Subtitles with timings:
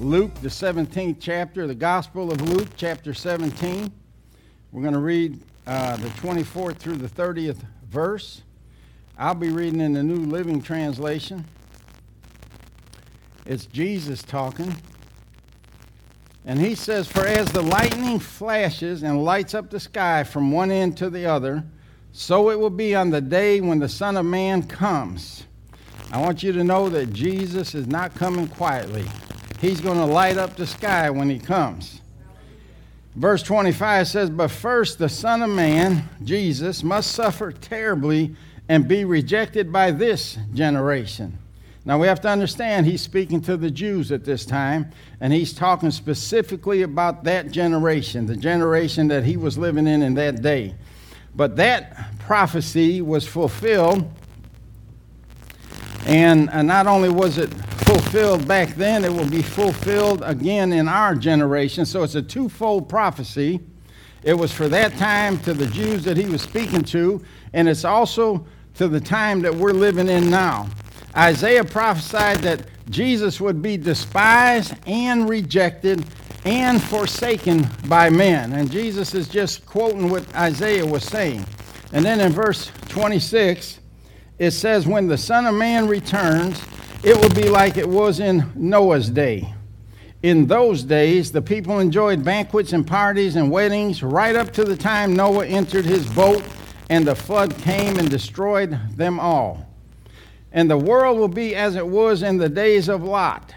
[0.00, 3.92] Luke, the 17th chapter, the Gospel of Luke, chapter 17.
[4.72, 8.42] We're going to read uh, the 24th through the 30th verse.
[9.18, 11.44] I'll be reading in the New Living Translation.
[13.44, 14.74] It's Jesus talking.
[16.46, 20.70] And he says, For as the lightning flashes and lights up the sky from one
[20.70, 21.62] end to the other,
[22.12, 25.44] so it will be on the day when the Son of Man comes.
[26.10, 29.04] I want you to know that Jesus is not coming quietly.
[29.62, 32.00] He's going to light up the sky when he comes.
[33.14, 38.34] Verse 25 says, But first the Son of Man, Jesus, must suffer terribly
[38.68, 41.38] and be rejected by this generation.
[41.84, 45.52] Now we have to understand he's speaking to the Jews at this time, and he's
[45.52, 50.74] talking specifically about that generation, the generation that he was living in in that day.
[51.36, 54.10] But that prophecy was fulfilled
[56.06, 57.52] and uh, not only was it
[57.84, 61.84] fulfilled back then, it will be fulfilled again in our generation.
[61.86, 63.60] So it's a twofold prophecy.
[64.22, 67.84] It was for that time to the Jews that he was speaking to, and it's
[67.84, 70.68] also to the time that we're living in now.
[71.16, 76.04] Isaiah prophesied that Jesus would be despised and rejected
[76.44, 78.52] and forsaken by men.
[78.52, 81.44] And Jesus is just quoting what Isaiah was saying.
[81.92, 83.80] And then in verse 26,
[84.42, 86.60] it says, When the Son of Man returns,
[87.04, 89.54] it will be like it was in Noah's day.
[90.24, 94.76] In those days, the people enjoyed banquets and parties and weddings right up to the
[94.76, 96.42] time Noah entered his boat
[96.90, 99.64] and the flood came and destroyed them all.
[100.50, 103.54] And the world will be as it was in the days of Lot.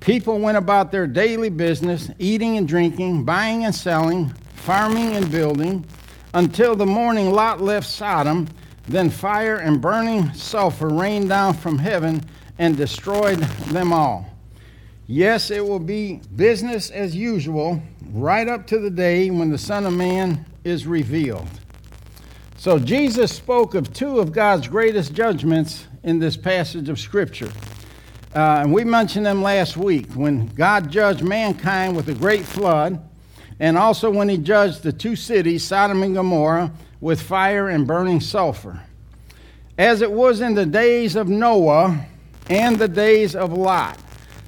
[0.00, 5.86] People went about their daily business, eating and drinking, buying and selling, farming and building,
[6.34, 8.48] until the morning Lot left Sodom
[8.86, 12.22] then fire and burning sulfur rained down from heaven
[12.58, 14.26] and destroyed them all.
[15.06, 19.84] Yes, it will be business as usual right up to the day when the Son
[19.84, 21.48] of Man is revealed.
[22.56, 27.50] So, Jesus spoke of two of God's greatest judgments in this passage of Scripture.
[28.34, 33.06] Uh, and we mentioned them last week when God judged mankind with a great flood,
[33.60, 36.72] and also when He judged the two cities, Sodom and Gomorrah,
[37.04, 38.80] with fire and burning sulfur.
[39.76, 42.02] As it was in the days of Noah
[42.48, 43.98] and the days of Lot.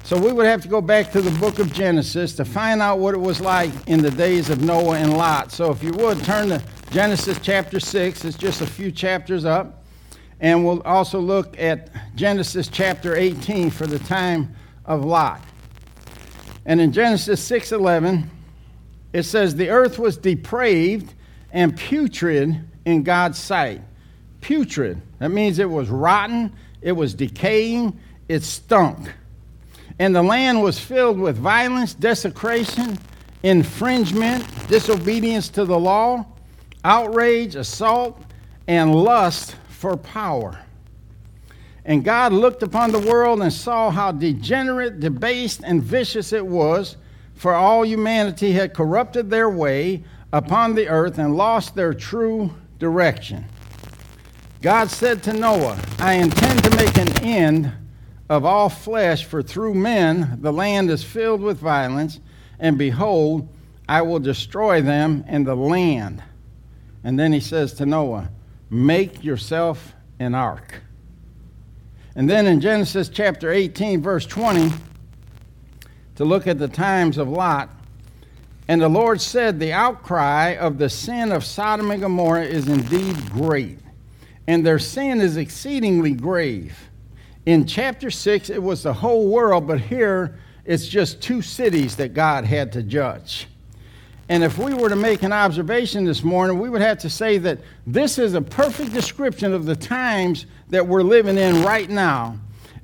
[0.03, 2.97] So we would have to go back to the book of Genesis to find out
[2.97, 5.51] what it was like in the days of Noah and Lot.
[5.51, 6.59] So if you would turn to
[6.89, 9.85] Genesis chapter 6, it's just a few chapters up.
[10.39, 15.41] And we'll also look at Genesis chapter 18 for the time of Lot.
[16.65, 18.31] And in Genesis 6:11,
[19.13, 21.13] it says the earth was depraved
[21.51, 23.81] and putrid in God's sight.
[24.41, 25.01] Putrid.
[25.19, 29.11] That means it was rotten, it was decaying, it stunk.
[29.99, 32.99] And the land was filled with violence, desecration,
[33.43, 36.25] infringement, disobedience to the law,
[36.83, 38.21] outrage, assault,
[38.67, 40.59] and lust for power.
[41.85, 46.97] And God looked upon the world and saw how degenerate, debased, and vicious it was,
[47.33, 50.03] for all humanity had corrupted their way
[50.33, 53.45] upon the earth and lost their true direction.
[54.61, 57.71] God said to Noah, I intend to make an end
[58.29, 62.19] of all flesh, for through men the land is filled with violence,
[62.59, 63.47] and behold,
[63.87, 66.21] I will destroy them and the land.
[67.03, 68.29] And then he says to Noah,
[68.69, 70.81] Make yourself an ark.
[72.15, 74.73] And then in Genesis chapter 18, verse 20,
[76.15, 77.69] to look at the times of Lot,
[78.67, 83.31] and the Lord said, The outcry of the sin of Sodom and Gomorrah is indeed
[83.31, 83.79] great,
[84.47, 86.89] and their sin is exceedingly grave.
[87.45, 92.13] In chapter 6, it was the whole world, but here it's just two cities that
[92.13, 93.47] God had to judge.
[94.29, 97.37] And if we were to make an observation this morning, we would have to say
[97.37, 102.37] that this is a perfect description of the times that we're living in right now.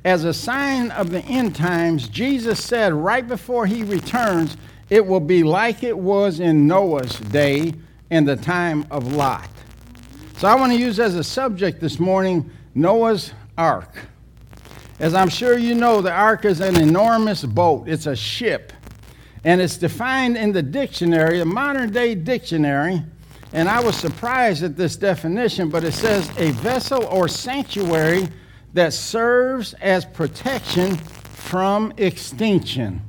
[0.06, 4.56] As a sign of the end times, Jesus said right before he returns,
[4.94, 7.74] it will be like it was in Noah's day
[8.12, 9.50] in the time of Lot.
[10.38, 13.98] So I want to use as a subject this morning Noah's Ark.
[15.00, 18.72] As I'm sure you know, the ark is an enormous boat, it's a ship.
[19.44, 23.02] And it's defined in the dictionary, a modern day dictionary.
[23.52, 28.30] And I was surprised at this definition, but it says a vessel or sanctuary
[28.76, 33.02] that serves as protection from extinction.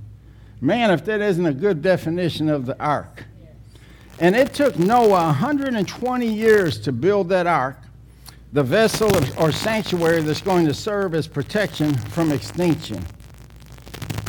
[0.65, 3.25] Man, if that isn't a good definition of the ark.
[4.19, 7.77] And it took Noah 120 years to build that ark
[8.55, 13.05] the vessel or sanctuary that's going to serve as protection from extinction.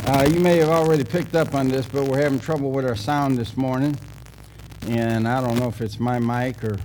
[0.04, 2.96] Uh, you may have already picked up on this, but we're having trouble with our
[2.96, 3.96] sound this morning.
[4.88, 6.76] And I don't know if it's my mic or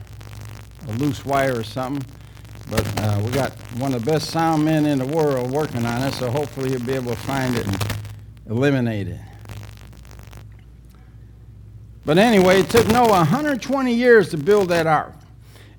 [0.87, 2.09] a loose wire or something.
[2.69, 6.03] But uh, we got one of the best sound men in the world working on
[6.03, 7.97] it, so hopefully he'll be able to find it and
[8.47, 9.19] eliminate it.
[12.05, 15.13] But anyway, it took Noah 120 years to build that ark.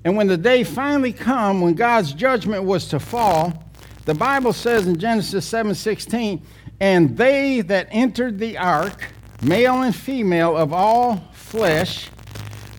[0.05, 3.63] And when the day finally come when God's judgment was to fall,
[4.05, 6.41] the Bible says in Genesis 7:16,
[6.79, 12.09] "And they that entered the ark, male and female of all flesh,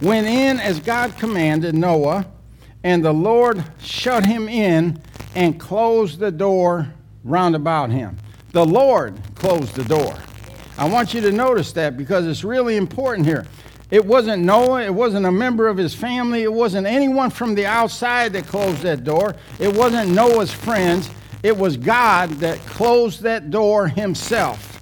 [0.02, 2.26] went in as God commanded Noah,
[2.82, 4.98] and the Lord shut him in
[5.34, 6.88] and closed the door
[7.24, 8.18] round about him."
[8.52, 10.14] The Lord closed the door.
[10.76, 13.46] I want you to notice that because it's really important here.
[13.90, 14.82] It wasn't Noah.
[14.82, 16.42] It wasn't a member of his family.
[16.42, 19.36] It wasn't anyone from the outside that closed that door.
[19.60, 21.10] It wasn't Noah's friends.
[21.44, 24.80] It was God that closed that door himself.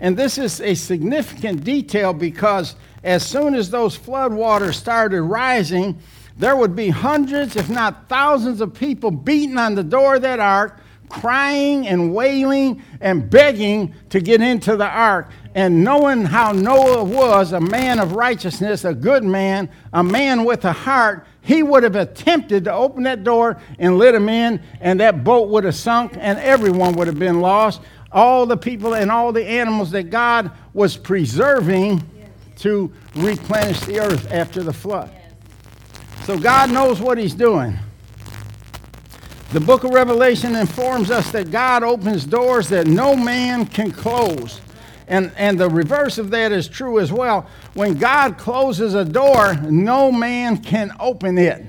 [0.00, 5.98] And this is a significant detail because as soon as those floodwaters started rising,
[6.36, 10.40] there would be hundreds, if not thousands, of people beating on the door of that
[10.40, 17.04] ark, crying and wailing and begging to get into the ark and knowing how Noah
[17.04, 21.84] was a man of righteousness, a good man, a man with a heart, he would
[21.84, 25.76] have attempted to open that door and let him in, and that boat would have
[25.76, 27.82] sunk, and everyone would have been lost.
[28.10, 32.02] All the people and all the animals that God was preserving
[32.58, 35.10] to replenish the earth after the flood.
[36.24, 37.76] So God knows what He's doing.
[39.54, 44.60] The book of Revelation informs us that God opens doors that no man can close.
[45.06, 47.46] And, and the reverse of that is true as well.
[47.74, 51.64] When God closes a door, no man can open it.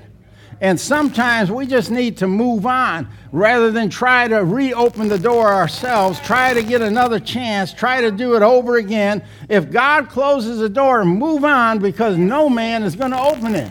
[0.60, 5.46] And sometimes we just need to move on rather than try to reopen the door
[5.46, 9.22] ourselves, try to get another chance, try to do it over again.
[9.48, 13.70] If God closes the door, move on because no man is going to open it.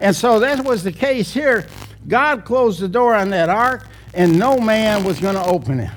[0.00, 1.68] And so that was the case here.
[2.08, 5.90] God closed the door on that ark, and no man was going to open it.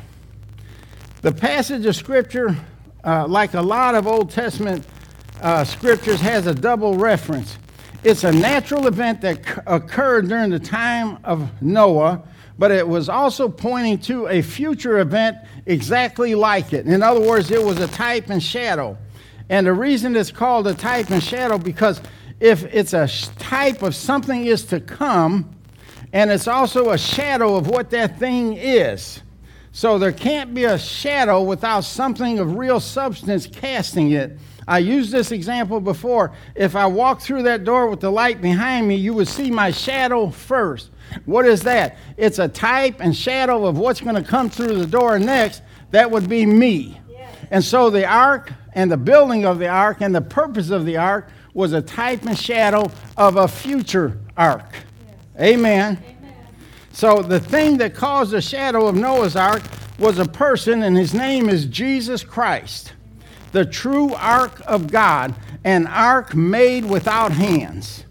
[1.22, 2.56] The passage of Scripture
[3.04, 4.86] uh, like a lot of Old Testament
[5.42, 7.58] uh, scriptures, has a double reference.
[8.04, 12.22] It's a natural event that c- occurred during the time of Noah,
[12.60, 16.86] but it was also pointing to a future event exactly like it.
[16.86, 18.98] In other words, it was a type and shadow.
[19.50, 22.02] And the reason it's called a type and shadow because
[22.40, 23.08] if it's a
[23.40, 25.56] type of something is to come,
[26.14, 29.22] and it's also a shadow of what that thing is.
[29.72, 34.38] So there can't be a shadow without something of real substance casting it.
[34.68, 36.34] I used this example before.
[36.56, 39.72] If I walk through that door with the light behind me, you would see my
[39.72, 40.92] shadow first.
[41.26, 41.98] What is that?
[42.18, 45.62] It's a type and shadow of what's going to come through the door next.
[45.92, 47.00] That would be me.
[47.10, 47.36] Yes.
[47.50, 50.98] And so the ark and the building of the ark and the purpose of the
[50.98, 54.76] ark was a type and shadow of a future ark.
[55.42, 55.98] Amen.
[55.98, 56.36] Amen.
[56.92, 59.64] So the thing that caused the shadow of Noah's ark
[59.98, 62.94] was a person, and his name is Jesus Christ,
[63.52, 65.34] the true ark of God,
[65.64, 68.06] an ark made without hands.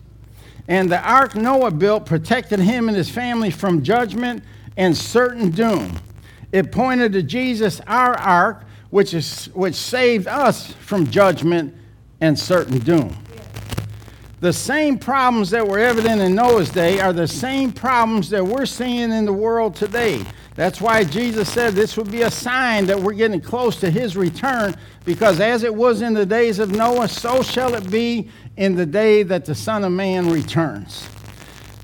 [0.67, 4.45] And the ark Noah built protected him and his family from judgment
[4.77, 5.99] and certain doom.
[6.53, 11.75] It pointed to Jesus, our ark, which, is, which saved us from judgment
[12.21, 13.17] and certain doom.
[14.41, 18.65] The same problems that were evident in Noah's day are the same problems that we're
[18.65, 20.25] seeing in the world today.
[20.55, 24.17] That's why Jesus said this would be a sign that we're getting close to his
[24.17, 28.75] return, because as it was in the days of Noah, so shall it be in
[28.75, 31.07] the day that the Son of Man returns.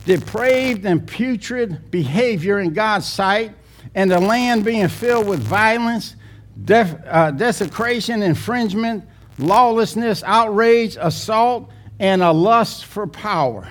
[0.06, 3.52] Depraved and putrid behavior in God's sight,
[3.94, 6.16] and the land being filled with violence,
[6.64, 9.04] def, uh, desecration, infringement,
[9.38, 13.68] lawlessness, outrage, assault, and a lust for power.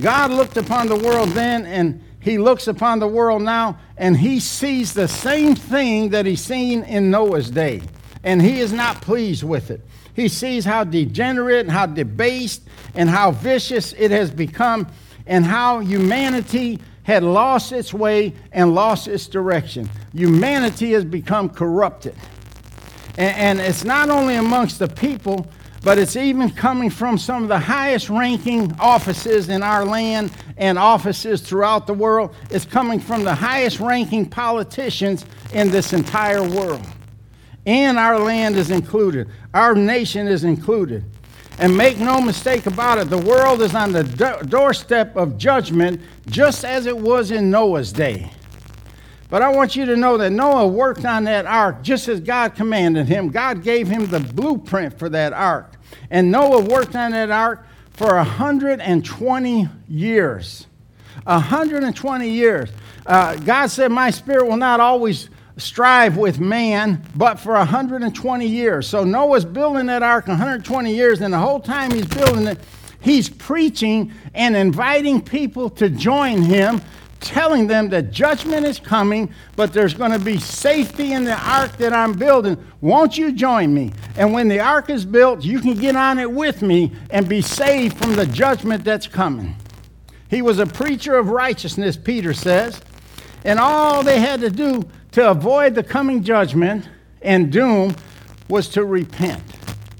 [0.00, 4.38] God looked upon the world then, and he looks upon the world now, and he
[4.38, 7.82] sees the same thing that he seen in Noah's day.
[8.22, 9.80] And he is not pleased with it.
[10.14, 12.62] He sees how degenerate, and how debased,
[12.94, 14.88] and how vicious it has become,
[15.26, 19.88] and how humanity had lost its way and lost its direction.
[20.12, 22.14] Humanity has become corrupted.
[23.16, 25.46] And, and it's not only amongst the people,
[25.82, 30.78] but it's even coming from some of the highest ranking offices in our land and
[30.78, 32.34] offices throughout the world.
[32.50, 36.84] It's coming from the highest ranking politicians in this entire world.
[37.64, 41.04] And our land is included, our nation is included.
[41.60, 46.00] And make no mistake about it, the world is on the do- doorstep of judgment
[46.28, 48.30] just as it was in Noah's day.
[49.28, 52.54] But I want you to know that Noah worked on that ark just as God
[52.54, 53.28] commanded him.
[53.28, 55.74] God gave him the blueprint for that ark.
[56.10, 60.66] And Noah worked on that ark for 120 years.
[61.24, 62.70] 120 years.
[63.04, 68.86] Uh, God said, My spirit will not always strive with man, but for 120 years.
[68.86, 72.58] So Noah's building that ark 120 years, and the whole time he's building it,
[73.00, 76.80] he's preaching and inviting people to join him,
[77.20, 81.76] telling them that judgment is coming, but there's going to be safety in the ark
[81.78, 82.56] that I'm building.
[82.80, 83.92] Won't you join me?
[84.16, 87.42] And when the ark is built, you can get on it with me and be
[87.42, 89.56] saved from the judgment that's coming.
[90.30, 92.80] He was a preacher of righteousness, Peter says.
[93.44, 96.88] And all they had to do to avoid the coming judgment
[97.22, 97.94] and doom
[98.48, 99.42] was to repent,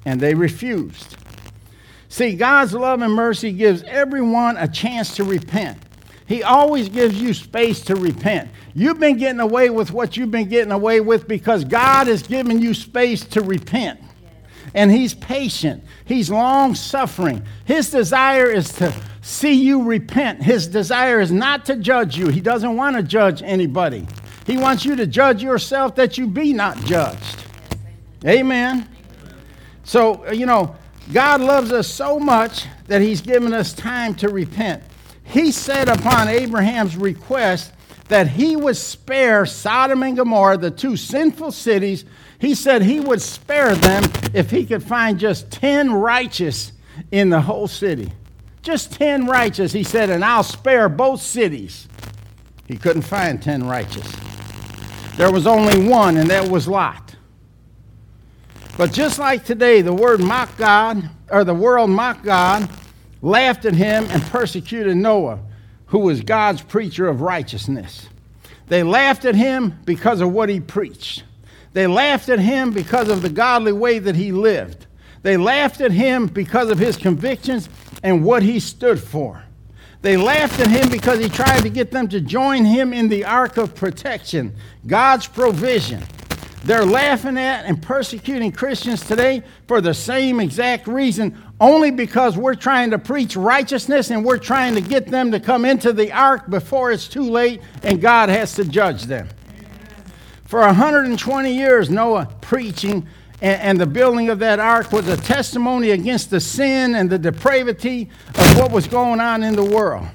[0.04, 1.16] and they refused.
[2.08, 5.78] See, God's love and mercy gives everyone a chance to repent.
[6.28, 8.50] He always gives you space to repent.
[8.74, 12.60] You've been getting away with what you've been getting away with because God has given
[12.60, 13.98] you space to repent.
[14.74, 17.42] And He's patient, He's long suffering.
[17.64, 20.42] His desire is to see you repent.
[20.42, 24.06] His desire is not to judge you, He doesn't want to judge anybody.
[24.46, 27.44] He wants you to judge yourself that you be not judged.
[28.26, 28.86] Amen.
[29.84, 30.76] So, you know,
[31.10, 34.82] God loves us so much that He's given us time to repent.
[35.28, 37.72] He said upon Abraham's request
[38.08, 42.04] that He would spare Sodom and Gomorrah, the two sinful cities.
[42.38, 46.72] He said He would spare them if He could find just 10 righteous
[47.12, 48.12] in the whole city.
[48.62, 51.88] Just 10 righteous, He said, and I'll spare both cities.
[52.66, 54.10] He couldn't find 10 righteous.
[55.16, 57.16] There was only one, and that was Lot.
[58.76, 62.68] But just like today, the word mock God, or the world mock God,
[63.22, 65.40] laughed at him, and persecuted Noah,
[65.86, 68.08] who was God's preacher of righteousness.
[68.68, 71.24] They laughed at him because of what he preached.
[71.72, 74.86] They laughed at him because of the godly way that he lived.
[75.22, 77.68] They laughed at him because of his convictions
[78.02, 79.42] and what he stood for.
[80.00, 83.24] They laughed at him because he tried to get them to join him in the
[83.24, 84.54] ark of protection,
[84.86, 86.04] God's provision.
[86.64, 92.54] They're laughing at and persecuting Christians today for the same exact reason, only because we're
[92.54, 96.50] trying to preach righteousness and we're trying to get them to come into the ark
[96.50, 99.28] before it's too late and God has to judge them.
[100.44, 103.06] For 120 years, Noah preaching
[103.40, 108.10] and, the building of that ark was a testimony against the sin and the depravity
[108.34, 110.08] of what was going on in the world.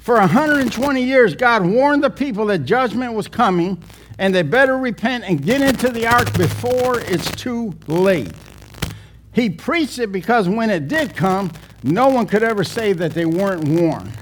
[0.00, 3.80] For 120 years, God warned the people that judgment was coming
[4.20, 8.30] and they better repent and get into the ark before it's too late.
[9.32, 11.50] He preached it because when it did come,
[11.82, 14.12] no one could ever say that they weren't warned.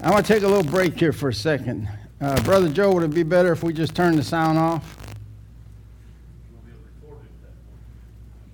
[0.00, 1.88] I want to take a little break here for a second.
[2.20, 4.96] Uh, Brother Joe, would it be better if we just turn the sound off?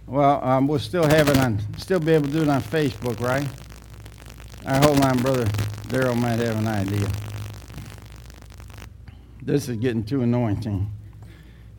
[0.06, 3.20] Well, um, we'll still have it on, still be able to do it on Facebook,
[3.20, 3.46] right?
[4.64, 5.44] All right, hold on, brother.
[5.88, 7.06] Daryl might have an idea.
[9.48, 10.92] This is getting too anointing.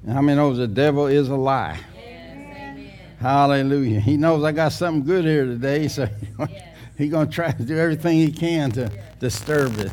[0.03, 1.79] And how many knows the devil is a lie?
[1.95, 3.99] Yes, Hallelujah.
[3.99, 6.09] He knows I got something good here today, so
[6.39, 6.49] yes.
[6.97, 9.19] he's going to try to do everything he can to yes.
[9.19, 9.91] disturb it.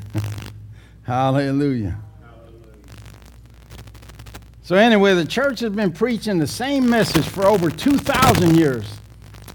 [1.03, 1.99] Hallelujah.
[4.63, 8.91] So, anyway, the church has been preaching the same message for over 2,000 years.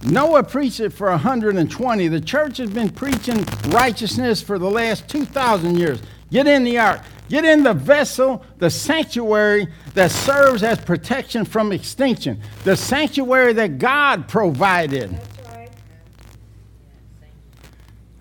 [0.04, 2.08] Noah preached it for 120.
[2.08, 6.04] The church has been preaching righteousness for the last 2,000 years.
[6.30, 11.71] Get in the ark, get in the vessel, the sanctuary that serves as protection from
[11.71, 15.09] extinction, the sanctuary that God provided.
[15.47, 15.69] Right.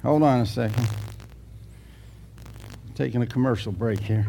[0.04, 0.88] Hold on a second.
[2.94, 4.26] taking a commercial break here.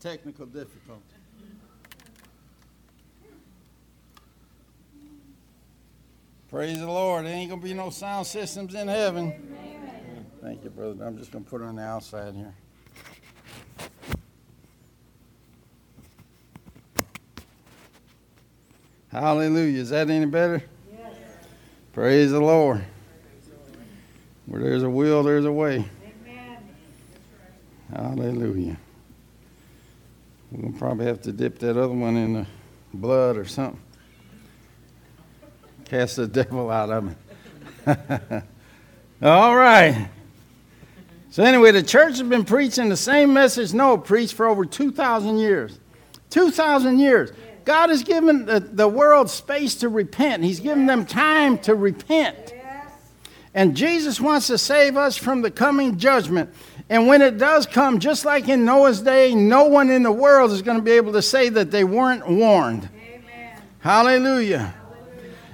[0.00, 1.13] technical difficulty.
[6.54, 7.26] Praise the Lord.
[7.26, 9.32] There ain't going to be no sound systems in heaven.
[9.32, 10.26] Amen.
[10.40, 11.04] Thank you, brother.
[11.04, 12.54] I'm just going to put it on the outside here.
[19.10, 19.80] Hallelujah.
[19.80, 20.62] Is that any better?
[20.96, 21.16] Yes.
[21.92, 22.84] Praise the Lord.
[24.46, 25.84] Where there's a will, there's a way.
[26.24, 26.58] Amen.
[27.92, 28.76] Hallelujah.
[30.52, 32.46] We're going to probably have to dip that other one in the
[32.92, 33.83] blood or something.
[35.84, 37.14] Cast the devil out of me.
[39.22, 40.08] All right.
[41.30, 45.38] So, anyway, the church has been preaching the same message Noah preached for over 2,000
[45.38, 45.78] years.
[46.30, 47.32] 2,000 years.
[47.64, 52.52] God has given the, the world space to repent, He's given them time to repent.
[52.54, 52.92] Yes.
[53.54, 56.50] And Jesus wants to save us from the coming judgment.
[56.88, 60.52] And when it does come, just like in Noah's day, no one in the world
[60.52, 62.88] is going to be able to say that they weren't warned.
[62.94, 63.62] Amen.
[63.80, 64.74] Hallelujah.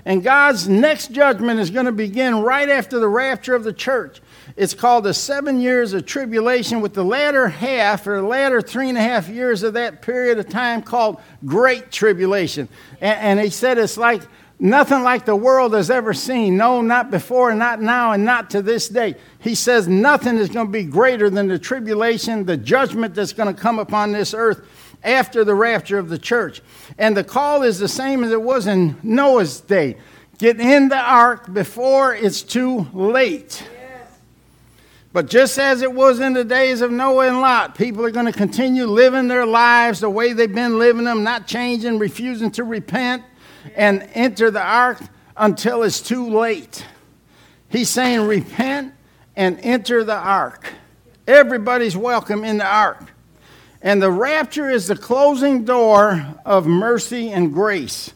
[0.05, 4.21] And God's next judgment is going to begin right after the rapture of the church.
[4.57, 8.89] It's called the seven years of tribulation, with the latter half or the latter three
[8.89, 12.69] and a half years of that period of time called great tribulation.
[13.01, 14.23] And, and he said it's like
[14.59, 16.57] nothing like the world has ever seen.
[16.57, 19.17] No, not before, not now, and not to this day.
[19.39, 23.55] He says nothing is going to be greater than the tribulation, the judgment that's going
[23.55, 24.67] to come upon this earth
[25.03, 26.63] after the rapture of the church.
[26.99, 29.97] And the call is the same as it was in Noah's day
[30.41, 33.63] get in the ark before it's too late.
[33.75, 34.09] Yes.
[35.13, 38.25] But just as it was in the days of Noah and Lot, people are going
[38.25, 42.65] to continue living their lives the way they've been living them, not changing, refusing to
[42.65, 43.23] repent
[43.77, 44.99] and enter the ark
[45.37, 46.87] until it's too late.
[47.69, 48.95] He's saying, repent
[49.37, 50.73] and enter the ark.
[51.27, 53.13] Everybody's welcome in the ark.
[53.83, 58.13] And the rapture is the closing door of mercy and grace.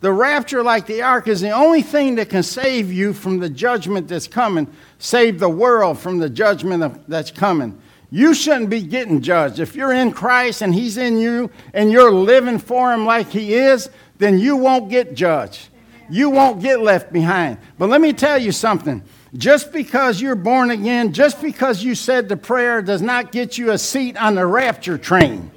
[0.00, 3.48] The rapture, like the ark, is the only thing that can save you from the
[3.48, 4.68] judgment that's coming,
[4.98, 7.80] save the world from the judgment that's coming.
[8.10, 9.58] You shouldn't be getting judged.
[9.58, 13.54] If you're in Christ and He's in you and you're living for Him like He
[13.54, 15.68] is, then you won't get judged.
[16.08, 17.58] You won't get left behind.
[17.78, 19.02] But let me tell you something.
[19.36, 23.70] Just because you're born again, just because you said the prayer, does not get you
[23.72, 25.50] a seat on the rapture train.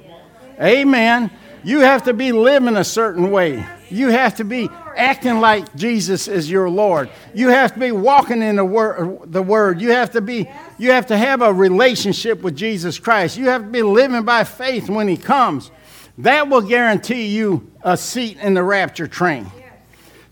[0.60, 1.30] Amen.
[1.62, 3.64] You have to be living a certain way.
[3.90, 7.10] You have to be acting like Jesus is your Lord.
[7.34, 9.80] You have to be walking in the word, the word.
[9.80, 13.36] You have to be you have to have a relationship with Jesus Christ.
[13.36, 15.70] You have to be living by faith when he comes.
[16.18, 19.50] That will guarantee you a seat in the rapture train.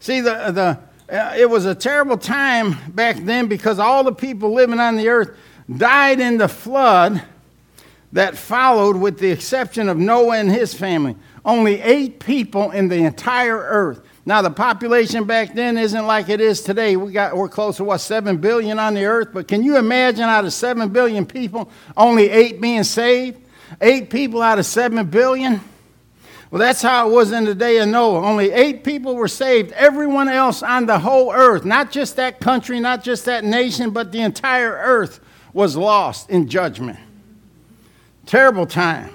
[0.00, 4.52] See the the uh, it was a terrible time back then because all the people
[4.52, 5.36] living on the earth
[5.74, 7.22] died in the flood
[8.12, 11.16] that followed, with the exception of Noah and his family.
[11.44, 14.00] Only eight people in the entire earth.
[14.24, 16.96] Now, the population back then isn't like it is today.
[16.96, 19.28] We got, we're close to what, 7 billion on the earth?
[19.32, 23.40] But can you imagine out of 7 billion people, only eight being saved?
[23.80, 25.60] Eight people out of 7 billion?
[26.50, 28.24] Well, that's how it was in the day of Noah.
[28.24, 29.72] Only eight people were saved.
[29.72, 34.12] Everyone else on the whole earth, not just that country, not just that nation, but
[34.12, 35.20] the entire earth
[35.52, 36.98] was lost in judgment.
[38.24, 39.14] Terrible time.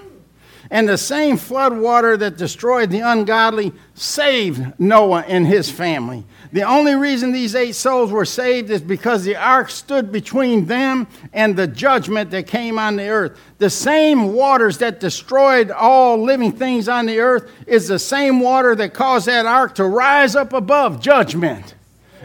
[0.70, 6.24] And the same flood water that destroyed the ungodly saved Noah and his family.
[6.54, 11.08] The only reason these eight souls were saved is because the ark stood between them
[11.32, 13.36] and the judgment that came on the earth.
[13.58, 18.76] The same waters that destroyed all living things on the earth is the same water
[18.76, 21.74] that caused that ark to rise up above judgment.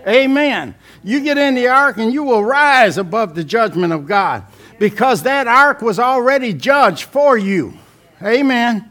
[0.08, 0.76] Amen.
[1.04, 4.44] You get in the ark and you will rise above the judgment of God
[4.78, 7.74] because that ark was already judged for you.
[8.22, 8.88] Amen.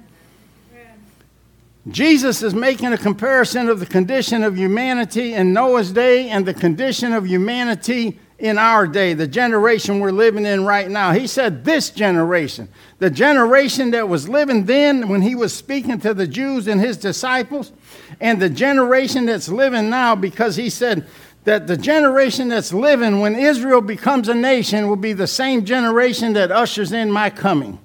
[1.90, 6.54] Jesus is making a comparison of the condition of humanity in Noah's day and the
[6.54, 11.12] condition of humanity in our day, the generation we're living in right now.
[11.12, 16.14] He said, This generation, the generation that was living then when he was speaking to
[16.14, 17.72] the Jews and his disciples,
[18.20, 21.06] and the generation that's living now because he said,
[21.44, 26.34] that the generation that's living when Israel becomes a nation will be the same generation
[26.34, 27.78] that ushers in my coming.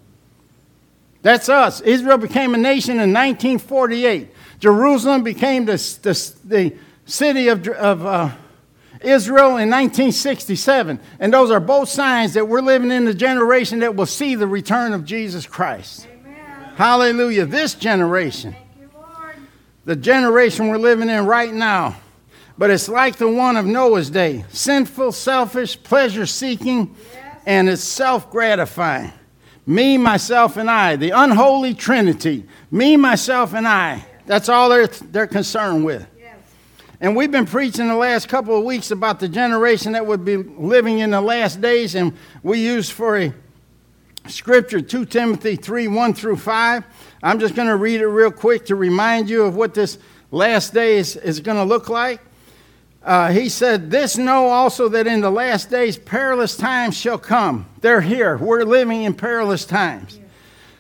[1.24, 1.82] That's us.
[1.82, 4.30] Israel became a nation in 1948.
[4.60, 8.30] Jerusalem became the, the, the city of, of uh,
[9.02, 11.00] Israel in 1967.
[11.20, 14.48] And those are both signs that we're living in the generation that will see the
[14.48, 16.08] return of Jesus Christ.
[16.12, 16.74] Amen.
[16.76, 17.46] Hallelujah.
[17.46, 19.36] This generation, Thank you, Lord.
[19.86, 21.96] the generation we're living in right now,
[22.58, 27.42] but it's like the one of Noah's day sinful, selfish, pleasure seeking, Yes.
[27.46, 29.12] and it's self gratifying.
[29.66, 32.46] Me, myself, and I, the unholy trinity.
[32.70, 34.06] Me, myself, and I.
[34.26, 36.08] That's all they're, they're concerned with.
[37.04, 40.38] And we've been preaching the last couple of weeks about the generation that would be
[40.38, 43.34] living in the last days, and we used for a
[44.28, 46.84] scripture 2 Timothy 3 1 through 5.
[47.22, 49.98] I'm just going to read it real quick to remind you of what this
[50.32, 52.22] last day is, is going to look like.
[53.04, 57.66] Uh, he said, This know also that in the last days perilous times shall come.
[57.82, 58.38] They're here.
[58.38, 60.20] We're living in perilous times.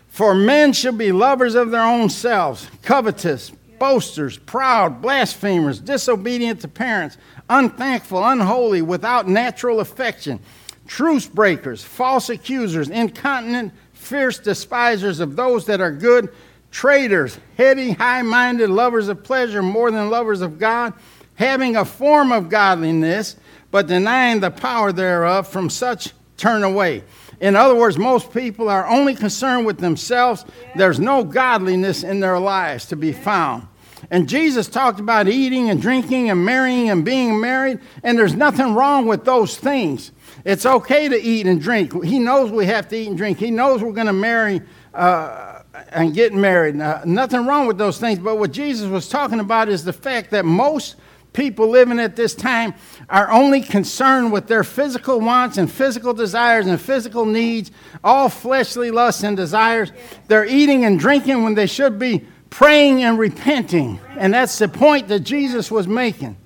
[0.08, 6.68] For men shall be lovers of their own selves, covetous, boasters, proud, blasphemers, disobedient to
[6.68, 7.18] parents,
[7.50, 10.40] unthankful, unholy, without natural affection,
[10.88, 16.30] truce breakers, false accusers, incontinent, fierce despisers of those that are good,
[16.72, 20.94] traitors, heady, high minded, lovers of pleasure more than lovers of God,
[21.36, 23.36] having a form of godliness,
[23.72, 27.04] but denying the power thereof, from such turn away.
[27.40, 30.46] In other words, most people are only concerned with themselves.
[30.76, 33.68] There's no godliness in their lives to be found.
[34.12, 38.76] And Jesus talked about eating and drinking and marrying and being married, and there's nothing
[38.76, 40.12] wrong with those things.
[40.46, 42.04] It's okay to eat and drink.
[42.04, 43.38] He knows we have to eat and drink.
[43.38, 44.62] He knows we're going to marry
[44.94, 46.80] uh, and get married.
[46.80, 48.20] Uh, nothing wrong with those things.
[48.20, 50.96] But what Jesus was talking about is the fact that most
[51.34, 52.74] people living at this time
[53.10, 57.72] are only concerned with their physical wants and physical desires and physical needs,
[58.04, 59.92] all fleshly lusts and desires.
[60.28, 64.00] They're eating and drinking when they should be praying and repenting.
[64.18, 66.38] And that's the point that Jesus was making.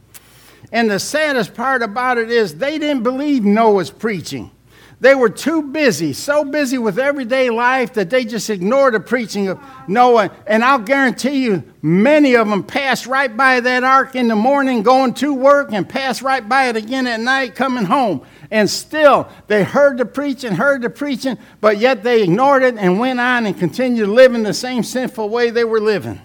[0.71, 4.52] And the saddest part about it is they didn't believe Noah's preaching.
[4.99, 9.47] They were too busy, so busy with everyday life that they just ignored the preaching
[9.47, 10.31] of Noah.
[10.47, 14.81] And I'll guarantee you, many of them passed right by that ark in the morning
[14.81, 18.25] going to work and passed right by it again at night coming home.
[18.49, 22.99] And still, they heard the preaching, heard the preaching, but yet they ignored it and
[22.99, 26.19] went on and continued living the same sinful way they were living.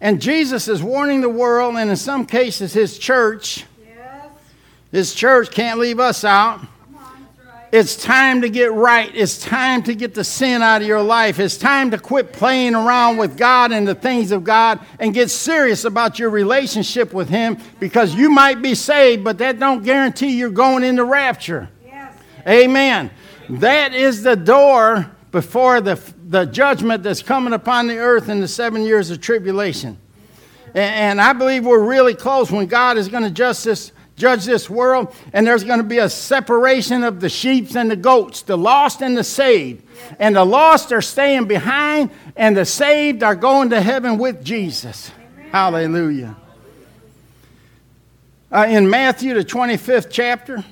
[0.00, 3.66] And Jesus is warning the world, and in some cases, his church.
[3.86, 4.30] Yes.
[4.90, 6.60] His church can't leave us out.
[7.72, 9.10] It's time to get right.
[9.14, 11.38] It's time to get the sin out of your life.
[11.38, 15.30] It's time to quit playing around with God and the things of God and get
[15.30, 20.36] serious about your relationship with Him because you might be saved, but that don't guarantee
[20.36, 21.70] you're going into rapture.
[21.82, 22.14] Yes.
[22.46, 23.10] Amen.
[23.48, 28.48] That is the door before the, the judgment that's coming upon the earth in the
[28.48, 29.96] seven years of tribulation.
[30.74, 33.30] And, and I believe we're really close when God is going to
[33.64, 37.90] this judge this world, and there's going to be a separation of the sheep and
[37.90, 39.84] the goats, the lost and the saved.
[40.18, 45.10] And the lost are staying behind, and the saved are going to heaven with Jesus.
[45.50, 46.36] Hallelujah.
[48.50, 50.62] Uh, in Matthew, the 25th chapter,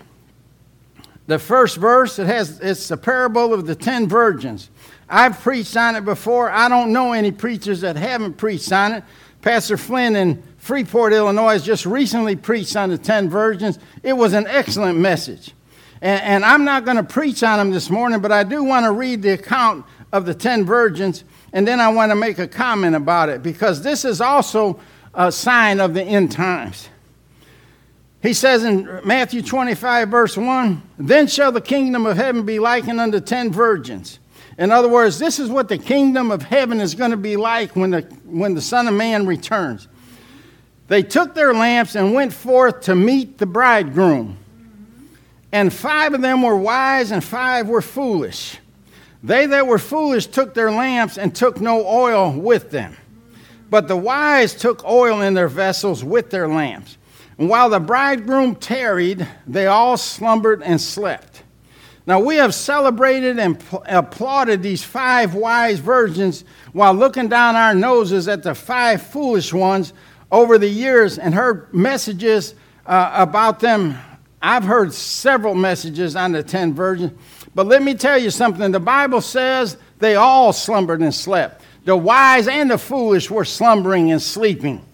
[1.26, 4.68] the first verse, it has, it's the parable of the ten virgins.
[5.08, 6.50] I've preached on it before.
[6.50, 9.04] I don't know any preachers that haven't preached on it.
[9.40, 13.78] Pastor Flynn in Freeport, Illinois, just recently preached on the 10 virgins.
[14.02, 15.54] It was an excellent message.
[16.02, 18.84] And, and I'm not going to preach on them this morning, but I do want
[18.84, 22.46] to read the account of the 10 virgins, and then I want to make a
[22.46, 24.78] comment about it because this is also
[25.14, 26.90] a sign of the end times.
[28.22, 33.00] He says in Matthew 25, verse 1 Then shall the kingdom of heaven be likened
[33.00, 34.18] unto ten virgins.
[34.58, 37.74] In other words, this is what the kingdom of heaven is going to be like
[37.74, 39.88] when the, when the Son of Man returns.
[40.90, 44.36] They took their lamps and went forth to meet the bridegroom.
[45.52, 48.58] And five of them were wise, and five were foolish.
[49.22, 52.96] They that were foolish took their lamps and took no oil with them.
[53.70, 56.98] But the wise took oil in their vessels with their lamps.
[57.38, 61.44] And while the bridegroom tarried, they all slumbered and slept.
[62.04, 67.74] Now, we have celebrated and pl- applauded these five wise virgins while looking down our
[67.74, 69.92] noses at the five foolish ones
[70.30, 72.54] over the years and heard messages
[72.86, 73.98] uh, about them.
[74.42, 77.12] I've heard several messages on the ten virgins,
[77.54, 78.72] but let me tell you something.
[78.72, 81.62] The Bible says they all slumbered and slept.
[81.84, 84.84] The wise and the foolish were slumbering and sleeping.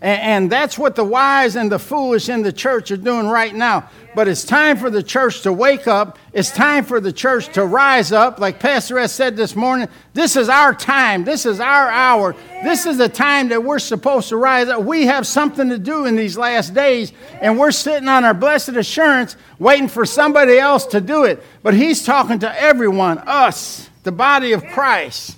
[0.00, 3.90] And, that's what the wise and the foolish in the church are doing right now.
[4.14, 6.18] But it's time for the church to wake up.
[6.32, 8.38] It's time for the church to rise up.
[8.38, 11.24] Like Pastor S said this morning, this is our time.
[11.24, 12.36] This is our hour.
[12.62, 14.82] This is the time that we're supposed to rise up.
[14.82, 18.70] We have something to do in these last days, and we're sitting on our blessed
[18.70, 21.42] assurance waiting for somebody else to do it.
[21.62, 25.37] But He's talking to everyone, us, the body of Christ.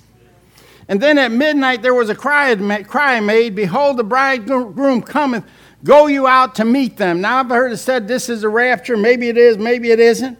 [0.91, 5.45] And then at midnight there was a cry, cry made, Behold, the bridegroom cometh,
[5.85, 7.21] go you out to meet them.
[7.21, 8.97] Now I've heard it said this is a rapture.
[8.97, 10.37] Maybe it is, maybe it isn't.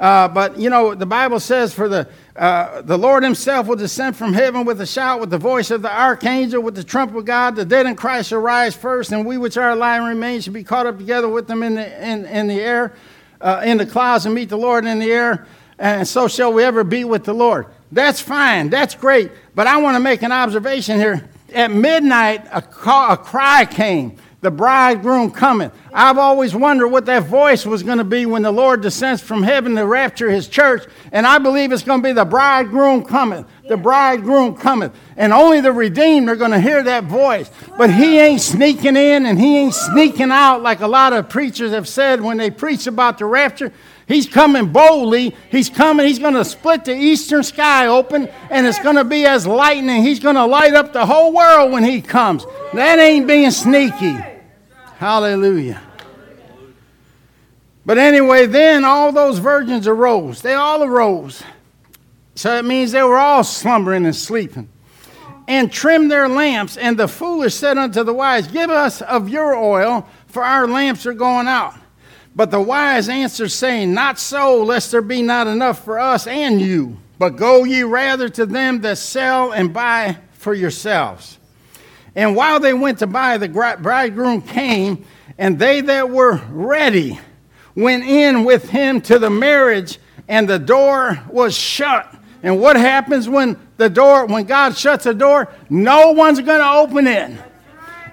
[0.00, 4.16] Uh, but you know, the Bible says, For the, uh, the Lord himself will descend
[4.16, 7.24] from heaven with a shout, with the voice of the archangel, with the trump of
[7.24, 7.54] God.
[7.54, 10.54] The dead in Christ shall rise first, and we which are alive and remain shall
[10.54, 12.94] be caught up together with them in the, in, in the air,
[13.40, 15.46] uh, in the clouds, and meet the Lord in the air.
[15.78, 17.66] And so shall we ever be with the Lord.
[17.92, 18.70] That's fine.
[18.70, 19.30] That's great.
[19.54, 21.28] But I want to make an observation here.
[21.52, 24.16] At midnight, a, call, a cry came.
[24.40, 25.70] The bridegroom coming.
[25.90, 29.42] I've always wondered what that voice was going to be when the Lord descends from
[29.42, 30.84] heaven to rapture his church.
[31.12, 34.92] And I believe it's going to be the bridegroom coming, The bridegroom coming.
[35.16, 37.50] And only the redeemed are going to hear that voice.
[37.78, 41.70] But he ain't sneaking in and he ain't sneaking out like a lot of preachers
[41.70, 43.72] have said when they preach about the rapture.
[44.06, 45.34] He's coming boldly.
[45.50, 46.06] He's coming.
[46.06, 50.02] He's going to split the eastern sky open, and it's going to be as lightning.
[50.02, 52.44] He's going to light up the whole world when he comes.
[52.74, 54.16] That ain't being sneaky.
[54.98, 55.80] Hallelujah.
[57.86, 60.42] But anyway, then all those virgins arose.
[60.42, 61.42] They all arose.
[62.34, 64.68] So it means they were all slumbering and sleeping.
[65.46, 66.76] And trimmed their lamps.
[66.76, 71.06] And the foolish said unto the wise, Give us of your oil, for our lamps
[71.06, 71.74] are going out.
[72.36, 76.60] But the wise answered, saying, Not so, lest there be not enough for us and
[76.60, 76.98] you.
[77.18, 81.38] But go ye rather to them that sell and buy for yourselves.
[82.16, 85.04] And while they went to buy, the bridegroom came,
[85.38, 87.18] and they that were ready
[87.74, 92.14] went in with him to the marriage, and the door was shut.
[92.42, 95.52] And what happens when the door, when God shuts a door?
[95.70, 97.40] No one's going to open it.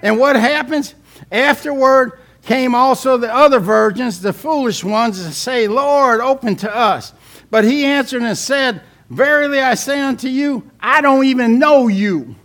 [0.02, 0.96] And what happens?
[1.32, 7.14] Afterward, came also the other virgins, the foolish ones, to say, Lord, open to us.
[7.50, 12.36] But he answered and said, Verily I say unto you, I don't even know you.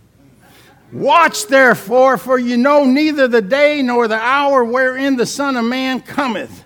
[0.91, 5.65] Watch therefore, for you know neither the day nor the hour wherein the Son of
[5.65, 6.65] Man cometh.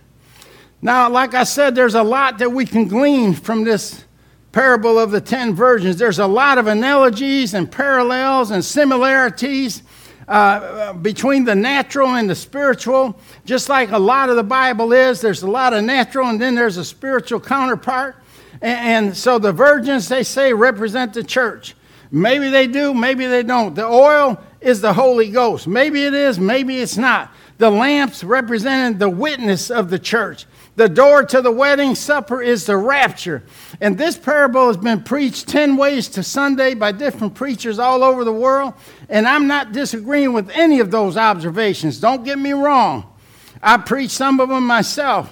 [0.82, 4.06] Now, like I said, there's a lot that we can glean from this
[4.52, 5.98] parable of the ten virgins.
[5.98, 9.84] There's a lot of analogies and parallels and similarities
[10.32, 15.20] uh, between the natural and the spiritual, just like a lot of the Bible is.
[15.20, 18.15] There's a lot of natural, and then there's a spiritual counterpart.
[18.62, 21.76] And, and so the virgins, they say, represent the church.
[22.12, 23.76] Maybe they do, maybe they don't.
[23.76, 25.67] The oil is the Holy Ghost.
[25.67, 27.34] Maybe it is, maybe it's not.
[27.58, 30.46] The lamps represented the witness of the church.
[30.82, 33.44] The door to the wedding supper is the rapture.
[33.80, 38.24] And this parable has been preached 10 ways to Sunday by different preachers all over
[38.24, 38.74] the world.
[39.08, 42.00] And I'm not disagreeing with any of those observations.
[42.00, 43.15] Don't get me wrong.
[43.62, 45.32] I preached some of them myself.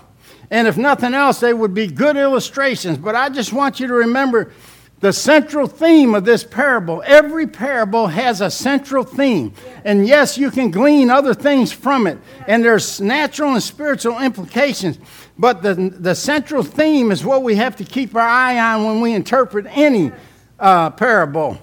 [0.51, 2.99] And if nothing else, they would be good illustrations.
[2.99, 4.51] But I just want you to remember
[4.99, 7.01] the central theme of this parable.
[7.05, 9.53] Every parable has a central theme.
[9.85, 12.17] And yes, you can glean other things from it.
[12.47, 14.99] And there's natural and spiritual implications.
[15.37, 19.01] But the, the central theme is what we have to keep our eye on when
[19.01, 20.11] we interpret any
[20.59, 21.57] uh, parable.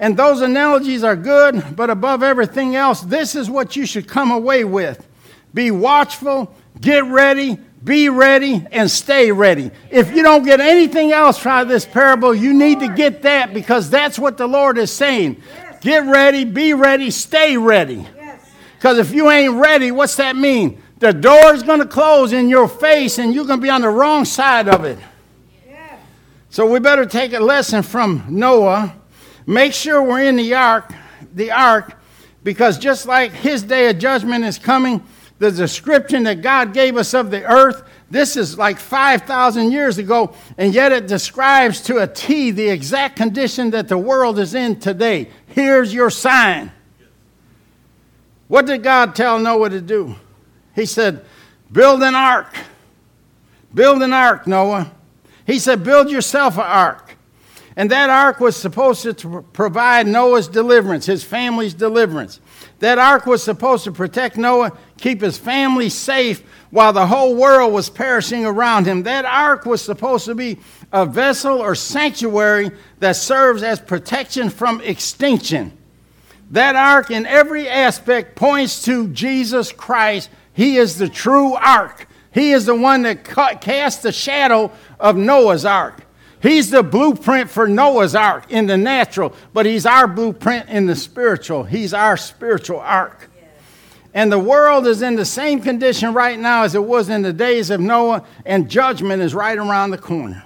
[0.00, 4.30] And those analogies are good, but above everything else, this is what you should come
[4.30, 5.06] away with
[5.52, 9.70] be watchful, get ready, be ready, and stay ready.
[9.90, 13.88] If you don't get anything else from this parable, you need to get that because
[13.88, 15.42] that's what the Lord is saying.
[15.80, 18.06] Get ready, be ready, stay ready.
[18.76, 20.82] Because if you ain't ready, what's that mean?
[20.98, 23.80] The door is going to close in your face and you're going to be on
[23.80, 24.98] the wrong side of it.
[26.50, 28.94] So we better take a lesson from Noah.
[29.46, 30.92] Make sure we're in the ark,
[31.32, 31.94] the ark,
[32.42, 35.02] because just like his day of judgment is coming,
[35.40, 40.34] the description that God gave us of the earth, this is like 5,000 years ago,
[40.58, 44.78] and yet it describes to a T the exact condition that the world is in
[44.78, 45.30] today.
[45.46, 46.70] Here's your sign.
[48.48, 50.14] What did God tell Noah to do?
[50.74, 51.24] He said,
[51.72, 52.54] Build an ark.
[53.72, 54.92] Build an ark, Noah.
[55.46, 57.16] He said, Build yourself an ark.
[57.76, 62.40] And that ark was supposed to provide Noah's deliverance, his family's deliverance.
[62.80, 67.72] That ark was supposed to protect Noah, keep his family safe while the whole world
[67.72, 69.02] was perishing around him.
[69.02, 70.58] That ark was supposed to be
[70.92, 75.76] a vessel or sanctuary that serves as protection from extinction.
[76.50, 80.30] That ark, in every aspect, points to Jesus Christ.
[80.52, 82.08] He is the true ark.
[82.32, 86.04] He is the one that cast the shadow of Noah's ark.
[86.42, 90.96] He's the blueprint for Noah's ark in the natural, but he's our blueprint in the
[90.96, 91.64] spiritual.
[91.64, 93.29] He's our spiritual ark.
[94.12, 97.32] And the world is in the same condition right now as it was in the
[97.32, 100.44] days of Noah, and judgment is right around the corner.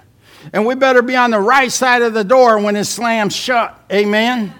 [0.53, 3.83] And we better be on the right side of the door when it slams shut.
[3.91, 4.53] Amen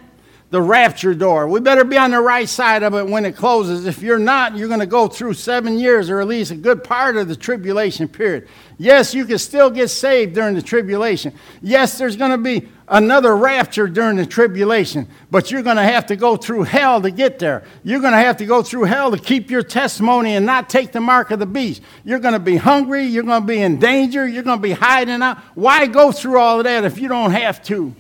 [0.56, 1.50] the rapture door.
[1.50, 3.86] We better be on the right side of it when it closes.
[3.86, 6.82] If you're not, you're going to go through seven years or at least a good
[6.82, 8.48] part of the tribulation period.
[8.78, 11.34] Yes, you can still get saved during the tribulation.
[11.62, 16.06] Yes, there's going to be another rapture during the tribulation, but you're going to have
[16.06, 17.66] to go through hell to get there.
[17.84, 20.94] You're going to have to go through hell to keep your testimony and not take
[20.94, 21.82] the mark of the beast.
[22.06, 23.04] You're going to be hungry.
[23.04, 24.26] You're going to be in danger.
[24.26, 25.38] You're going to be hiding out.
[25.54, 27.94] Why go through all of that if you don't have to?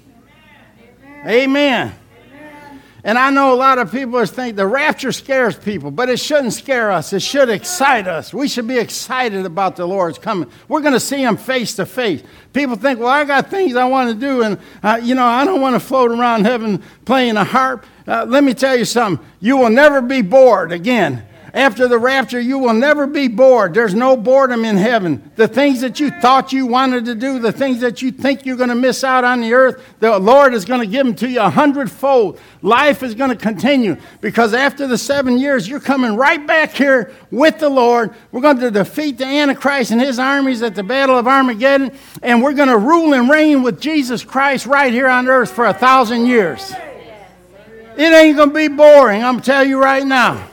[1.25, 1.27] Amen.
[1.27, 1.95] Amen.
[3.05, 6.53] And I know a lot of people think the rapture scares people, but it shouldn't
[6.53, 7.13] scare us.
[7.13, 8.33] It should excite us.
[8.33, 10.49] We should be excited about the Lord's coming.
[10.67, 12.23] We're going to see Him face to face.
[12.51, 15.45] People think, well, I got things I want to do, and, uh, you know, I
[15.45, 17.85] don't want to float around heaven playing a harp.
[18.07, 19.23] Uh, let me tell you something.
[19.39, 23.73] You will never be bored again after the rapture, you will never be bored.
[23.73, 25.31] There's no boredom in heaven.
[25.37, 28.57] The things that you thought you wanted to do, the things that you think you're
[28.57, 31.29] going to miss out on the earth, the Lord is going to give them to
[31.29, 32.41] you a hundredfold.
[32.61, 37.13] Life is going to continue because after the seven years, you're coming right back here
[37.31, 38.13] with the Lord.
[38.33, 42.43] We're going to defeat the Antichrist and his armies at the Battle of Armageddon, and
[42.43, 45.73] we're going to rule and reign with Jesus Christ right here on earth for a
[45.73, 46.73] thousand years.
[47.95, 50.49] It ain't going to be boring, I'm telling you right now.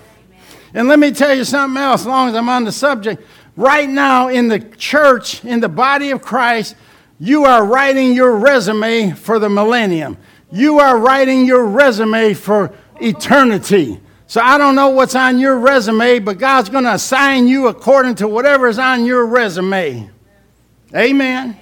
[0.74, 3.22] And let me tell you something else, as long as I'm on the subject.
[3.56, 6.74] Right now, in the church, in the body of Christ,
[7.18, 10.16] you are writing your resume for the millennium.
[10.50, 14.00] You are writing your resume for eternity.
[14.26, 18.14] So I don't know what's on your resume, but God's going to assign you according
[18.16, 20.10] to whatever is on your resume.
[20.94, 21.58] Amen.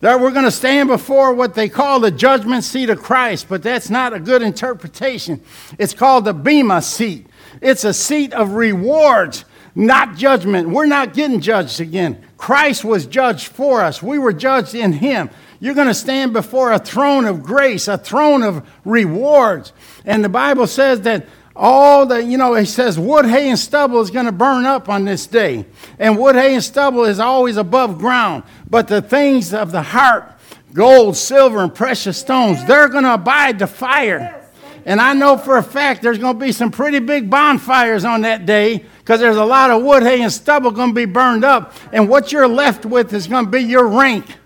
[0.00, 3.62] That we're going to stand before what they call the judgment seat of Christ, but
[3.62, 5.42] that's not a good interpretation.
[5.78, 7.26] It's called the Bema seat.
[7.60, 10.68] It's a seat of rewards, not judgment.
[10.68, 12.22] We're not getting judged again.
[12.36, 15.30] Christ was judged for us, we were judged in Him.
[15.58, 19.72] You're going to stand before a throne of grace, a throne of rewards.
[20.04, 24.00] And the Bible says that all the, you know, he says wood, hay, and stubble
[24.00, 25.64] is going to burn up on this day.
[25.98, 28.42] And wood, hay, and stubble is always above ground.
[28.68, 30.30] But the things of the heart,
[30.74, 34.45] gold, silver, and precious stones, they're going to abide the fire.
[34.86, 38.22] And I know for a fact there's going to be some pretty big bonfires on
[38.22, 41.44] that day because there's a lot of wood, hay, and stubble going to be burned
[41.44, 41.74] up.
[41.92, 44.36] And what you're left with is going to be your rank.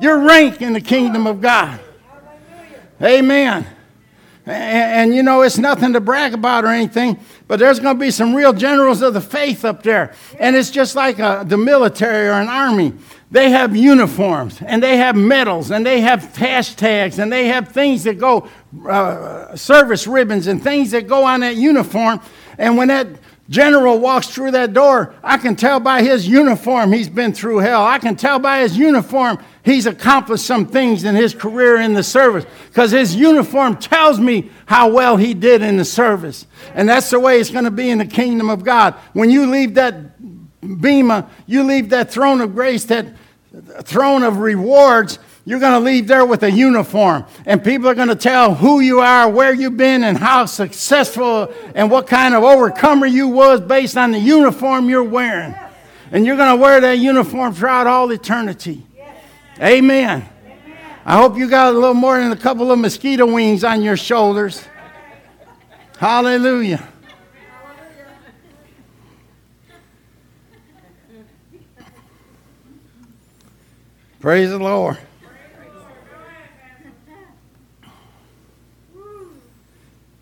[0.00, 1.80] Your rank in the kingdom of God.
[3.02, 3.66] Amen.
[4.46, 8.00] And, and, you know, it's nothing to brag about or anything, but there's going to
[8.00, 10.14] be some real generals of the faith up there.
[10.38, 12.94] And it's just like a, uh, the military or an army.
[13.30, 18.04] They have uniforms and they have medals and they have hashtags and they have things
[18.04, 18.48] that go,
[18.88, 22.20] uh, service ribbons and things that go on that uniform.
[22.56, 23.06] And when that
[23.50, 27.84] general walks through that door, I can tell by his uniform he's been through hell.
[27.84, 32.02] I can tell by his uniform he's accomplished some things in his career in the
[32.02, 36.46] service because his uniform tells me how well he did in the service.
[36.74, 38.94] And that's the way it's going to be in the kingdom of God.
[39.12, 40.17] When you leave that
[40.76, 43.06] bema, you leave that throne of grace, that
[43.82, 47.24] throne of rewards, you're going to leave there with a uniform.
[47.46, 51.52] And people are going to tell who you are, where you've been, and how successful
[51.74, 55.54] and what kind of overcomer you was based on the uniform you're wearing.
[56.12, 58.86] And you're going to wear that uniform throughout all eternity.
[59.60, 60.28] Amen.
[61.04, 63.96] I hope you got a little more than a couple of mosquito wings on your
[63.96, 64.62] shoulders.
[65.98, 66.86] Hallelujah.
[74.20, 74.98] Praise the Lord.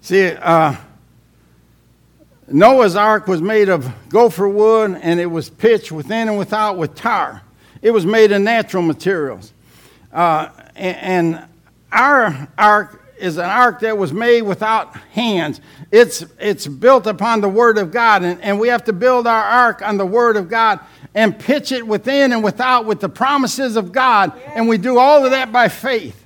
[0.03, 0.77] See, uh,
[2.47, 6.95] Noah's ark was made of gopher wood and it was pitched within and without with
[6.95, 7.41] tar.
[7.81, 9.55] It was made of natural materials.
[10.13, 11.47] Uh, and,
[11.93, 15.63] our ark is an ark that was made without hands.
[15.91, 19.43] It's, it's built upon the Word of God, and, and we have to build our
[19.43, 20.81] ark on the Word of God
[21.17, 24.39] and pitch it within and without with the promises of God.
[24.55, 26.25] And we do all of that by faith.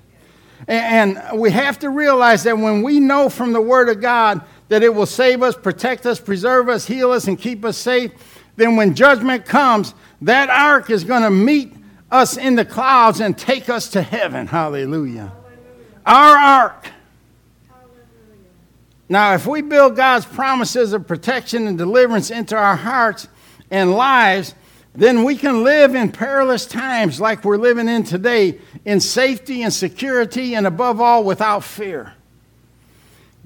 [0.66, 4.82] And, we have to realize that when we know from the Word of God that
[4.82, 8.12] it will save us, protect us, preserve us, heal us, and keep us safe,
[8.56, 11.72] then when judgment comes, that ark is going to meet
[12.10, 14.48] us in the clouds and take us to heaven.
[14.48, 15.32] Hallelujah.
[16.04, 16.88] Our ark.
[19.08, 23.28] Now, if we build God's promises of protection and deliverance into our hearts
[23.70, 24.54] and lives,
[24.94, 29.72] then we can live in perilous times like we're living in today in safety and
[29.72, 32.14] security and above all without fear.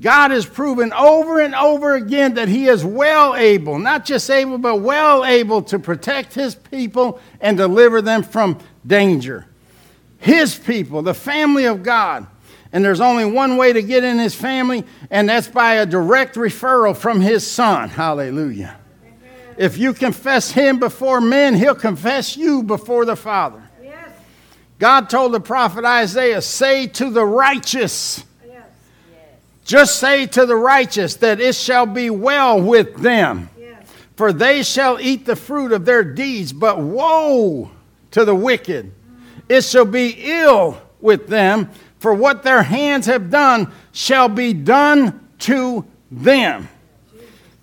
[0.01, 4.59] God has proven over and over again that He is well able, not just able,
[4.59, 9.47] but well able to protect His people and deliver them from danger.
[10.19, 12.27] His people, the family of God.
[12.73, 16.35] And there's only one way to get in His family, and that's by a direct
[16.35, 17.89] referral from His Son.
[17.89, 18.77] Hallelujah.
[19.57, 23.63] If you confess him before men, he'll confess you before the Father.
[23.83, 24.11] Yes.
[24.79, 28.67] God told the prophet Isaiah, Say to the righteous, yes.
[29.65, 33.87] just say to the righteous that it shall be well with them, yes.
[34.17, 36.53] for they shall eat the fruit of their deeds.
[36.53, 37.71] But woe
[38.11, 38.93] to the wicked!
[39.49, 45.29] It shall be ill with them, for what their hands have done shall be done
[45.41, 46.69] to them.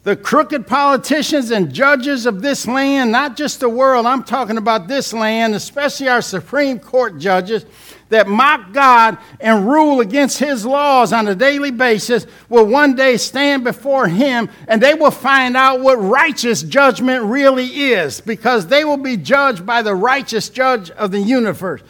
[0.04, 4.88] The crooked politicians and judges of this land, not just the world, I'm talking about
[4.88, 7.66] this land, especially our Supreme Court judges
[8.10, 13.16] that mock God and rule against His laws on a daily basis, will one day
[13.16, 18.84] stand before Him and they will find out what righteous judgment really is because they
[18.84, 21.84] will be judged by the righteous judge of the universe.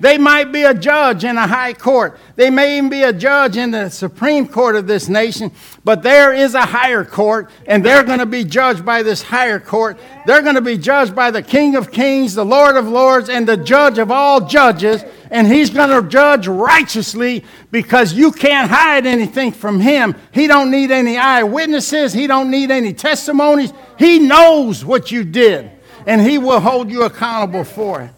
[0.00, 2.18] They might be a judge in a high court.
[2.36, 5.50] They may even be a judge in the Supreme Court of this nation,
[5.84, 9.58] but there is a higher court, and they're going to be judged by this higher
[9.58, 9.98] court.
[10.24, 13.46] They're going to be judged by the King of Kings, the Lord of Lords, and
[13.48, 19.04] the judge of all judges, and he's going to judge righteously because you can't hide
[19.04, 20.14] anything from him.
[20.30, 23.72] He don't need any eyewitnesses, he don't need any testimonies.
[23.98, 25.72] He knows what you did,
[26.06, 28.10] and he will hold you accountable for it.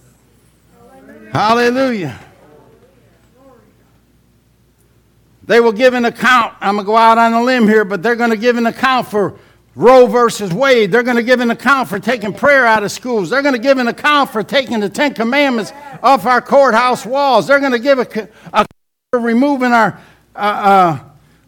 [1.32, 2.18] Hallelujah.
[5.44, 6.54] They will give an account.
[6.60, 8.66] I'm going to go out on a limb here, but they're going to give an
[8.66, 9.36] account for
[9.74, 10.92] Roe versus Wade.
[10.92, 13.30] They're going to give an account for taking prayer out of schools.
[13.30, 15.72] They're going to give an account for taking the Ten Commandments
[16.02, 17.46] off our courthouse walls.
[17.46, 18.66] They're going to give a,
[19.10, 20.00] for removing our,
[20.34, 20.98] uh, uh,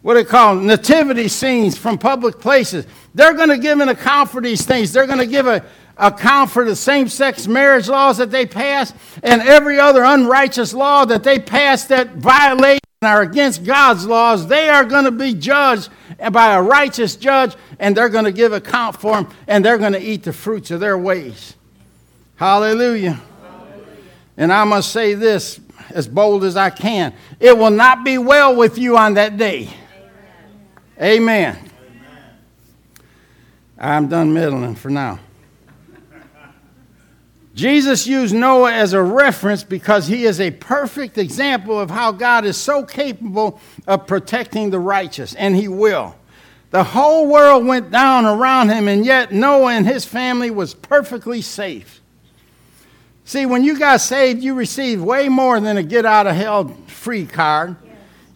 [0.01, 2.85] what do they call nativity scenes from public places.
[3.13, 4.91] They're going to give an account for these things.
[4.91, 5.63] They're going to give a,
[5.97, 11.05] account for the same sex marriage laws that they pass and every other unrighteous law
[11.05, 15.33] that they pass that violate and are against God's laws, they are going to be
[15.33, 15.89] judged
[16.31, 19.93] by a righteous judge and they're going to give account for them and they're going
[19.93, 21.55] to eat the fruits of their ways.
[22.35, 23.19] Hallelujah.
[24.37, 28.55] And I must say this as bold as I can it will not be well
[28.55, 29.69] with you on that day.
[30.99, 31.57] Amen.
[31.57, 31.71] Amen.
[33.77, 35.19] I'm done meddling for now.
[37.53, 42.45] Jesus used Noah as a reference because he is a perfect example of how God
[42.45, 46.15] is so capable of protecting the righteous, and he will.
[46.71, 51.41] The whole world went down around him, and yet Noah and his family was perfectly
[51.43, 52.01] safe.
[53.25, 56.75] See, when you got saved, you received way more than a get out of hell
[56.87, 57.75] free card.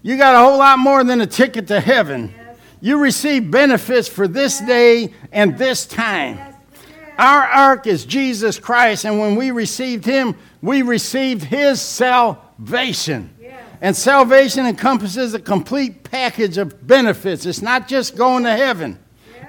[0.03, 2.33] You got a whole lot more than a ticket to heaven.
[2.79, 6.46] You received benefits for this day and this time.
[7.17, 13.33] Our ark is Jesus Christ, and when we received him, we received his salvation.
[13.79, 17.45] And salvation encompasses a complete package of benefits.
[17.45, 18.99] It's not just going to heaven,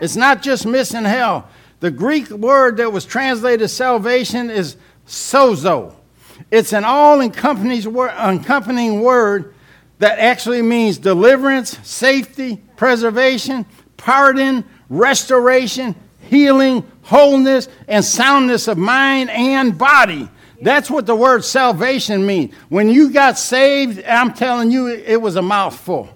[0.00, 1.48] it's not just missing hell.
[1.80, 5.94] The Greek word that was translated salvation is sozo.
[6.50, 9.54] It's an all encompassing word
[9.98, 13.66] that actually means deliverance, safety, preservation,
[13.96, 20.28] pardon, restoration, healing, wholeness, and soundness of mind and body.
[20.60, 22.54] That's what the word salvation means.
[22.68, 26.10] When you got saved, I'm telling you, it was a mouthful.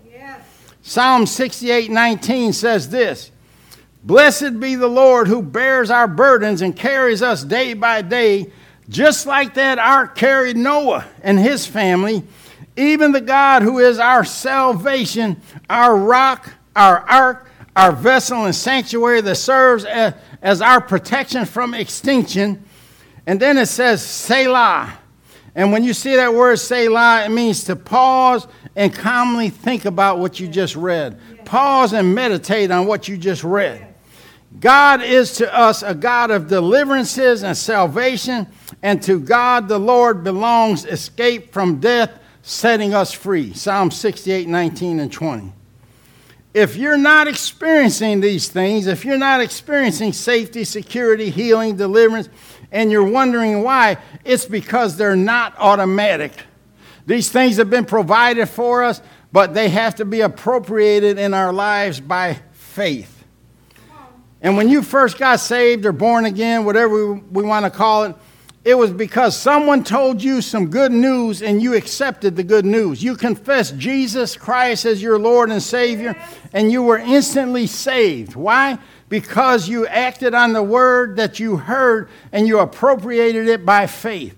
[0.83, 3.31] Psalm 68 19 says this
[4.05, 8.53] Blessed be the Lord who bears our burdens and carries us day by day,
[8.89, 12.25] just like that ark carried Noah and his family.
[12.77, 15.41] Even the God who is our salvation,
[15.71, 22.63] our rock, our ark, our vessel and sanctuary that serves as, our protection from extinction.
[23.27, 24.99] And then it says Selah.
[25.55, 30.19] And when you see that word Selah, it means to pause and calmly think about
[30.19, 31.19] what you just read.
[31.45, 33.87] Pause and meditate on what you just read.
[34.61, 38.47] God is to us a God of deliverances and salvation,
[38.83, 43.55] and to God the Lord belongs escape from death, setting us free.
[43.55, 45.53] Psalm 68, 19, and 20
[46.55, 52.29] if you're not experiencing these things, if you're not experiencing safety, security, healing, deliverance,
[52.71, 56.33] and you're wondering why, it's because they're not automatic.
[57.07, 59.01] These things have been provided for us,
[59.33, 63.25] but they have to be appropriated in our lives by faith.
[64.43, 68.05] And when you first got saved or born again, whatever we, we want to call
[68.05, 68.17] it,
[68.65, 73.03] it was because someone told you some good news and you accepted the good news.
[73.03, 76.15] You confessed Jesus Christ as your Lord and Savior,
[76.53, 78.37] and you were instantly saved.
[78.37, 78.79] Why?
[79.09, 84.37] Because you acted on the word that you heard and you appropriated it by faith.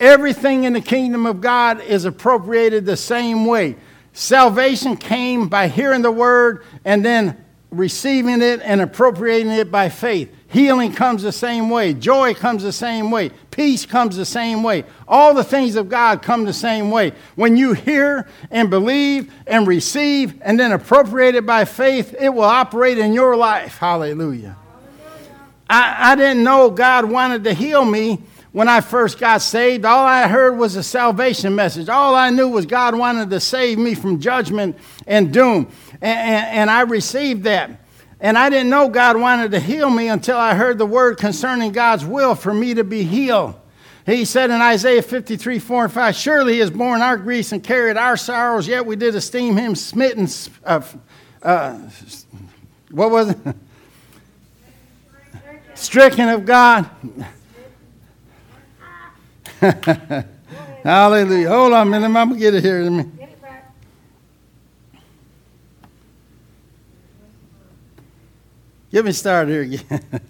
[0.00, 3.76] Everything in the kingdom of God is appropriated the same way.
[4.14, 10.34] Salvation came by hearing the word and then receiving it and appropriating it by faith.
[10.56, 11.92] Healing comes the same way.
[11.92, 13.28] Joy comes the same way.
[13.50, 14.84] Peace comes the same way.
[15.06, 17.12] All the things of God come the same way.
[17.34, 22.44] When you hear and believe and receive and then appropriate it by faith, it will
[22.44, 23.76] operate in your life.
[23.76, 24.56] Hallelujah.
[25.68, 30.06] I, I didn't know God wanted to heal me when I first got saved, all
[30.06, 31.90] I heard was a salvation message.
[31.90, 35.70] All I knew was God wanted to save me from judgment and doom.
[36.00, 37.85] And, and, and, I received that.
[38.20, 41.72] And I didn't know God wanted to heal me until I heard the word concerning
[41.72, 43.54] God's will for me to be healed.
[44.06, 47.62] He said in Isaiah 53, 4 and 5, Surely he has borne our griefs and
[47.62, 50.28] carried our sorrows, yet we did esteem him smitten.
[50.64, 50.80] Uh,
[51.42, 51.78] uh,
[52.90, 53.38] what was it?
[55.74, 56.88] Stricken of God
[60.82, 61.48] Hallelujah.
[61.48, 62.06] Hold on a minute.
[62.06, 62.90] I'm going to get it here.
[62.90, 63.04] Me.
[68.96, 70.20] Get me started here again.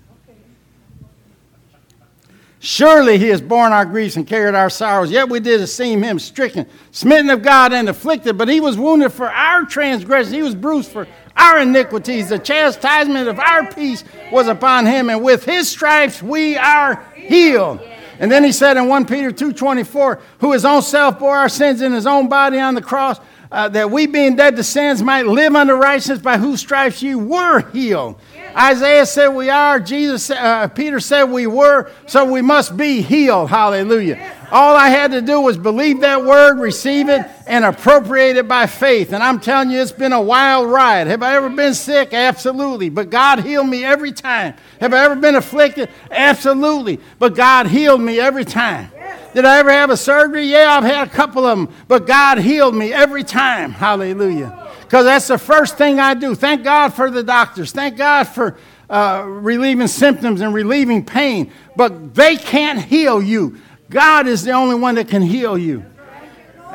[2.58, 5.08] Surely he has borne our griefs and carried our sorrows.
[5.08, 8.36] Yet we did esteem him stricken, smitten of God, and afflicted.
[8.36, 11.06] But he was wounded for our transgressions, he was bruised for
[11.36, 12.30] our iniquities.
[12.30, 14.02] The chastisement of our peace
[14.32, 17.78] was upon him, and with his stripes we are healed.
[18.18, 21.82] And then he said in 1 Peter 2.24, who his own self bore our sins
[21.82, 25.26] in his own body on the cross, uh, that we being dead to sins might
[25.26, 28.20] live unto righteousness, by whose stripes you were healed.
[28.56, 29.78] Isaiah said we are.
[29.78, 31.90] Jesus, uh, Peter said we were.
[32.06, 33.50] So we must be healed.
[33.50, 34.32] Hallelujah.
[34.50, 38.66] All I had to do was believe that word, receive it, and appropriate it by
[38.66, 39.12] faith.
[39.12, 41.06] And I'm telling you, it's been a wild ride.
[41.08, 42.14] Have I ever been sick?
[42.14, 42.88] Absolutely.
[42.88, 44.54] But God healed me every time.
[44.80, 45.90] Have I ever been afflicted?
[46.10, 46.98] Absolutely.
[47.18, 48.90] But God healed me every time.
[49.34, 50.46] Did I ever have a surgery?
[50.46, 51.74] Yeah, I've had a couple of them.
[51.88, 53.72] But God healed me every time.
[53.72, 56.36] Hallelujah because that's the first thing I do.
[56.36, 57.72] Thank God for the doctors.
[57.72, 58.56] Thank God for
[58.88, 61.50] uh, relieving symptoms and relieving pain.
[61.74, 63.60] But they can't heal you.
[63.90, 65.84] God is the only one that can heal you.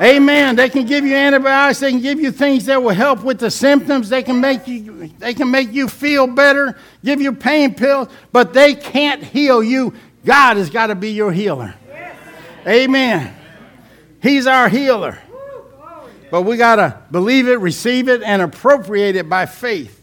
[0.00, 0.56] Amen.
[0.56, 1.80] They can give you antibiotics.
[1.80, 4.10] They can give you things that will help with the symptoms.
[4.10, 8.52] They can make you, they can make you feel better, give you pain pills, but
[8.52, 9.94] they can't heal you.
[10.24, 11.74] God has got to be your healer.
[12.66, 13.34] Amen.
[14.22, 15.18] He's our healer.
[16.32, 20.02] But we got to believe it, receive it, and appropriate it by faith.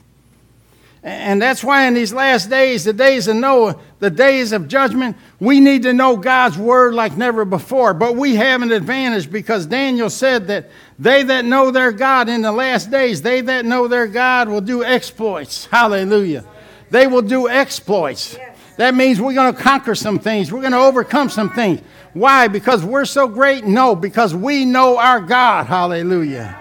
[1.02, 5.18] And that's why in these last days, the days of Noah, the days of judgment,
[5.40, 7.96] we need to know God's word like never before.
[7.96, 10.70] But we have an advantage because Daniel said that
[11.00, 14.62] they that know their God in the last days, they that know their God will
[14.62, 15.66] do exploits.
[15.66, 16.46] Hallelujah.
[16.92, 18.38] They will do exploits.
[18.78, 21.82] That means we're going to conquer some things, we're going to overcome some things.
[22.14, 22.47] Why?
[22.47, 23.66] Because we're so great?
[23.66, 25.68] No, because we know our God.
[25.68, 26.57] Hallelujah.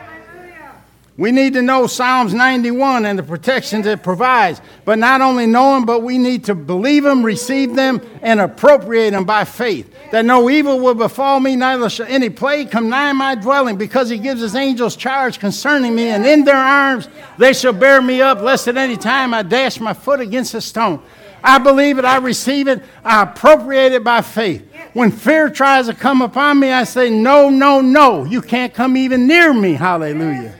[1.18, 4.61] We need to know Psalms 91 and the protections it provides.
[4.84, 9.11] But not only know them, but we need to believe them, receive them, and appropriate
[9.11, 9.92] them by faith.
[10.12, 14.09] That no evil will befall me, neither shall any plague come nigh my dwelling, because
[14.09, 18.22] he gives his angels charge concerning me, and in their arms they shall bear me
[18.22, 21.03] up, lest at any time I dash my foot against a stone.
[21.42, 24.68] I believe it, I receive it, I appropriate it by faith.
[24.93, 28.97] When fear tries to come upon me, I say, No, no, no, you can't come
[28.97, 29.74] even near me.
[29.74, 30.55] Hallelujah.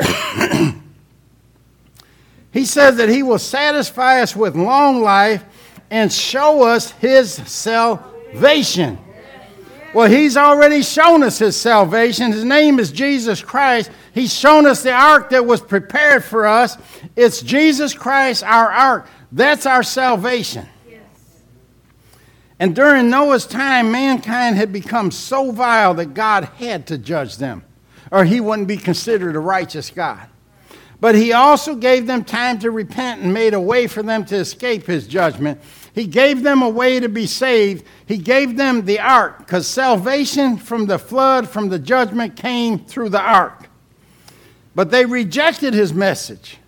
[2.52, 5.44] he says that he will satisfy us with long life
[5.90, 8.98] and show us his salvation.
[9.92, 12.30] Well, he's already shown us his salvation.
[12.30, 13.90] His name is Jesus Christ.
[14.14, 16.76] He's shown us the ark that was prepared for us.
[17.16, 19.08] It's Jesus Christ, our ark.
[19.32, 20.68] That's our salvation.
[22.60, 27.64] And during Noah's time, mankind had become so vile that God had to judge them,
[28.12, 30.28] or he wouldn't be considered a righteous God.
[31.00, 34.36] But he also gave them time to repent and made a way for them to
[34.36, 35.58] escape his judgment.
[35.94, 37.86] He gave them a way to be saved.
[38.04, 43.08] He gave them the ark, because salvation from the flood, from the judgment, came through
[43.08, 43.70] the ark.
[44.74, 46.58] But they rejected his message.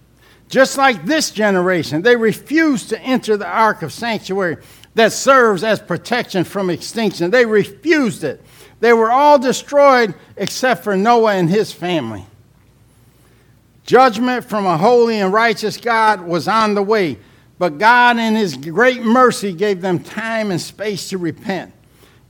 [0.48, 4.56] Just like this generation, they refused to enter the ark of sanctuary
[4.94, 7.30] that serves as protection from extinction.
[7.30, 8.42] They refused it.
[8.80, 12.26] They were all destroyed except for Noah and his family.
[13.84, 17.18] Judgment from a holy and righteous God was on the way,
[17.58, 21.72] but God, in His great mercy, gave them time and space to repent.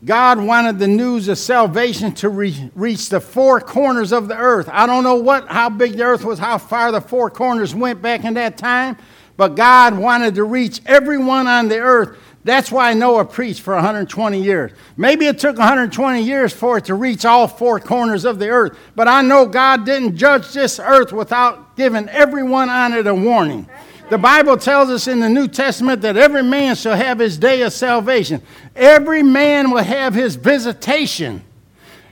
[0.04, 4.68] God wanted the news of salvation to re- reach the four corners of the earth.
[4.72, 8.02] I don't know what, how big the earth was, how far the four corners went
[8.02, 8.96] back in that time,
[9.36, 14.42] but God wanted to reach everyone on the earth that's why Noah preached for 120
[14.42, 14.72] years.
[14.96, 18.76] Maybe it took 120 years for it to reach all four corners of the earth,
[18.96, 23.68] but I know God didn't judge this earth without giving everyone on it a warning.
[24.10, 27.62] The Bible tells us in the New Testament that every man shall have his day
[27.62, 28.42] of salvation.
[28.74, 31.44] Every man will have his visitation,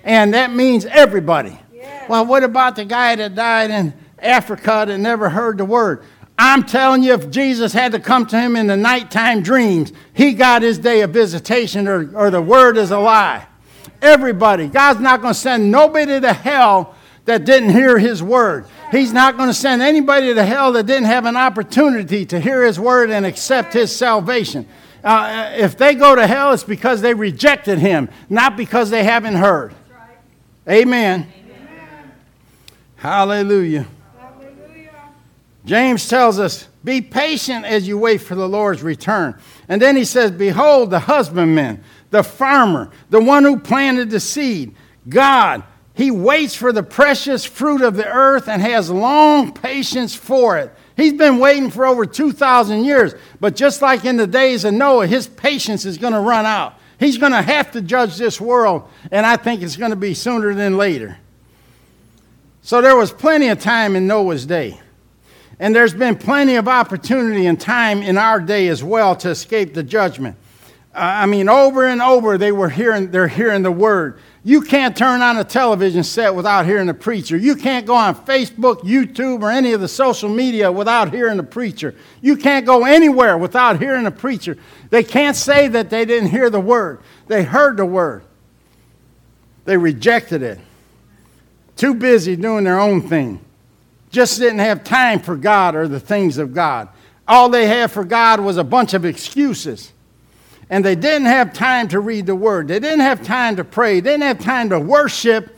[0.05, 1.59] and that means everybody.
[2.09, 6.05] Well, what about the guy that died in Africa that never heard the word?
[6.43, 10.33] I'm telling you, if Jesus had to come to him in the nighttime dreams, he
[10.33, 13.47] got his day of visitation, or, or the word is a lie.
[14.01, 14.67] Everybody.
[14.67, 16.95] God's not going to send nobody to hell
[17.27, 18.65] that didn't hear his word.
[18.91, 22.65] He's not going to send anybody to hell that didn't have an opportunity to hear
[22.65, 24.67] his word and accept his salvation.
[25.05, 29.37] Uh, if they go to hell, it's because they rejected him, not because they haven't
[29.37, 29.75] heard.
[30.67, 31.31] Amen.
[31.37, 32.13] Amen.
[32.97, 33.87] Hallelujah.
[35.71, 39.39] James tells us, Be patient as you wait for the Lord's return.
[39.69, 44.75] And then he says, Behold, the husbandman, the farmer, the one who planted the seed,
[45.09, 45.63] God,
[45.95, 50.75] he waits for the precious fruit of the earth and has long patience for it.
[50.97, 55.07] He's been waiting for over 2,000 years, but just like in the days of Noah,
[55.07, 56.75] his patience is going to run out.
[56.99, 60.15] He's going to have to judge this world, and I think it's going to be
[60.15, 61.19] sooner than later.
[62.61, 64.81] So there was plenty of time in Noah's day.
[65.61, 69.75] And there's been plenty of opportunity and time in our day as well to escape
[69.75, 70.37] the judgment.
[70.95, 74.19] Uh, I mean, over and over they were hearing, they're hearing the word.
[74.43, 77.37] You can't turn on a television set without hearing the preacher.
[77.37, 81.43] You can't go on Facebook, YouTube, or any of the social media without hearing the
[81.43, 81.95] preacher.
[82.23, 84.57] You can't go anywhere without hearing the preacher.
[84.89, 87.01] They can't say that they didn't hear the word.
[87.27, 88.23] They heard the word.
[89.67, 90.59] They rejected it.
[91.77, 93.45] Too busy doing their own thing
[94.11, 96.89] just didn't have time for God or the things of God.
[97.27, 99.93] All they had for God was a bunch of excuses.
[100.69, 102.69] And they didn't have time to read the Word.
[102.69, 104.01] They didn't have time to pray.
[104.01, 105.57] They didn't have time to worship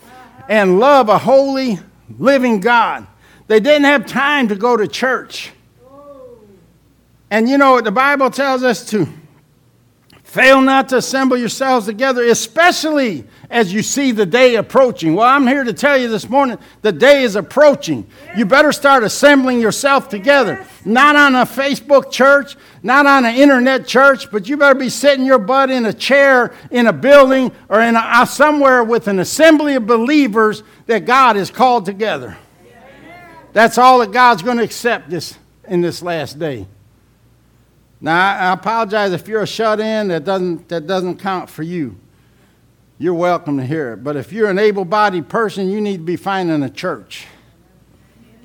[0.49, 1.79] and love a holy,
[2.19, 3.07] living God.
[3.47, 5.53] They didn't have time to go to church.
[7.31, 9.09] And you know, what the Bible tells us to
[10.33, 15.15] Fail not to assemble yourselves together, especially as you see the day approaching.
[15.15, 18.07] Well, I'm here to tell you this morning the day is approaching.
[18.35, 20.67] You better start assembling yourself together.
[20.87, 25.27] Not on a Facebook church, not on an internet church, but you better be sitting
[25.27, 29.19] your butt in a chair in a building or in a, uh, somewhere with an
[29.19, 32.39] assembly of believers that God has called together.
[33.53, 35.37] That's all that God's going to accept this
[35.69, 36.69] in this last day.
[38.05, 41.97] Now, I apologize if you're a shut in, that doesn't, that doesn't count for you.
[42.99, 43.99] You're welcome to hear it.
[44.03, 47.27] But if you're an able bodied person, you need to be finding a church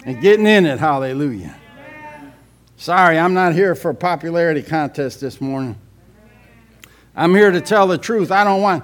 [0.06, 0.78] and getting in it.
[0.78, 1.56] Hallelujah.
[2.78, 5.76] Sorry, I'm not here for a popularity contest this morning.
[7.16, 8.32] I'm here to tell the truth.
[8.32, 8.84] I don't want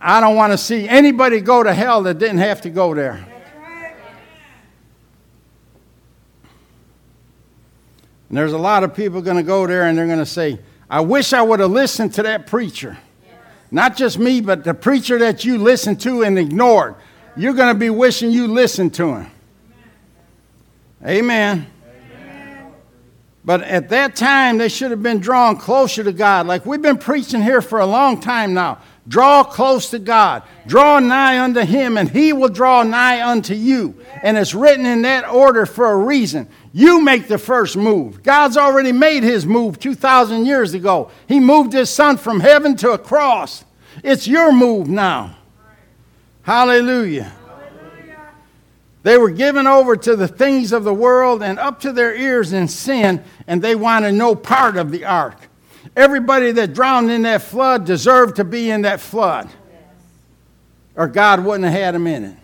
[0.00, 3.33] I don't want to see anybody go to hell that didn't have to go there.
[8.34, 10.58] And there's a lot of people going to go there and they're going to say,
[10.90, 12.98] I wish I would have listened to that preacher.
[13.70, 16.96] Not just me, but the preacher that you listened to and ignored.
[17.36, 19.30] You're going to be wishing you listened to him.
[21.06, 21.70] Amen.
[21.86, 22.72] Amen.
[23.44, 26.48] But at that time, they should have been drawn closer to God.
[26.48, 28.80] Like we've been preaching here for a long time now.
[29.06, 30.42] Draw close to God.
[30.66, 34.00] Draw nigh unto Him, and He will draw nigh unto you.
[34.22, 36.48] And it's written in that order for a reason.
[36.72, 38.22] You make the first move.
[38.22, 41.10] God's already made His move 2,000 years ago.
[41.28, 43.64] He moved His Son from heaven to a cross.
[44.02, 45.36] It's your move now.
[46.42, 47.32] Hallelujah.
[49.02, 52.54] They were given over to the things of the world and up to their ears
[52.54, 55.36] in sin, and they wanted no part of the ark.
[55.96, 59.48] Everybody that drowned in that flood deserved to be in that flood,
[60.96, 62.36] or God wouldn't have had them in it.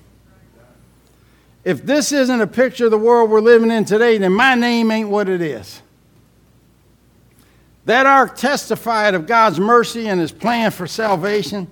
[1.65, 4.91] If this isn't a picture of the world we're living in today, then my name
[4.91, 5.83] ain't what it is.
[7.85, 11.69] That ark testified of God's mercy and his plan for salvation.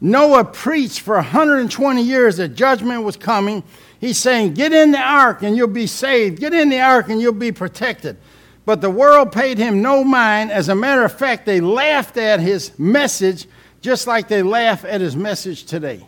[0.00, 3.62] Noah preached for 120 years that judgment was coming.
[4.00, 6.40] He's saying, Get in the ark and you'll be saved.
[6.40, 8.16] Get in the ark and you'll be protected.
[8.64, 10.52] But the world paid him no mind.
[10.52, 13.46] As a matter of fact, they laughed at his message
[13.80, 16.06] just like they laugh at his message today.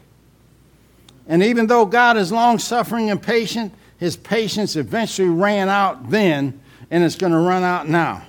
[1.27, 6.61] And even though God is long suffering and patient, his patience eventually ran out then,
[6.91, 8.25] and it's going to run out now.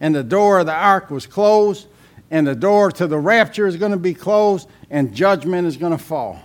[0.00, 1.88] And the door of the ark was closed,
[2.30, 5.92] and the door to the rapture is going to be closed, and judgment is going
[5.92, 6.40] to fall.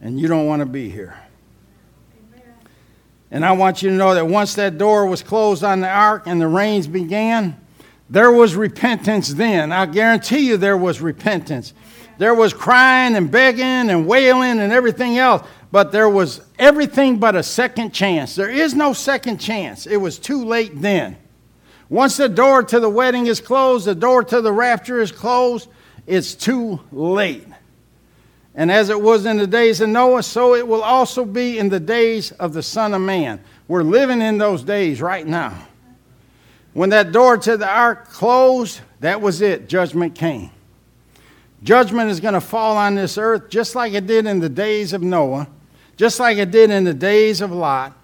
[0.00, 1.16] And you don't want to be here.
[3.30, 6.22] And I want you to know that once that door was closed on the ark
[6.26, 7.58] and the rains began,
[8.08, 9.70] there was repentance then.
[9.70, 11.74] I guarantee you there was repentance.
[12.16, 17.36] There was crying and begging and wailing and everything else, but there was everything but
[17.36, 18.34] a second chance.
[18.34, 19.86] There is no second chance.
[19.86, 21.16] It was too late then.
[21.90, 25.68] Once the door to the wedding is closed, the door to the rapture is closed,
[26.06, 27.46] it's too late.
[28.58, 31.68] And as it was in the days of Noah, so it will also be in
[31.68, 33.38] the days of the Son of Man.
[33.68, 35.68] We're living in those days right now.
[36.72, 39.68] When that door to the ark closed, that was it.
[39.68, 40.50] Judgment came.
[41.62, 44.92] Judgment is going to fall on this earth just like it did in the days
[44.92, 45.46] of Noah,
[45.96, 47.96] just like it did in the days of Lot.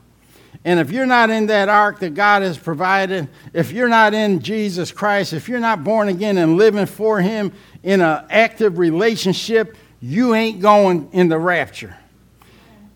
[0.65, 4.39] And if you're not in that ark that God has provided, if you're not in
[4.39, 7.53] Jesus Christ, if you're not born again and living for Him
[7.83, 9.77] in an active relationship,
[10.07, 11.97] you ain't going in the rapture.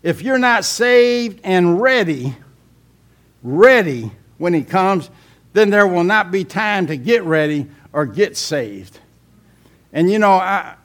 [0.03, 2.35] If you're not saved and ready,
[3.41, 5.09] ready when He comes,
[5.53, 8.99] then there will not be time to get ready or get saved.
[9.91, 10.75] And you know, I,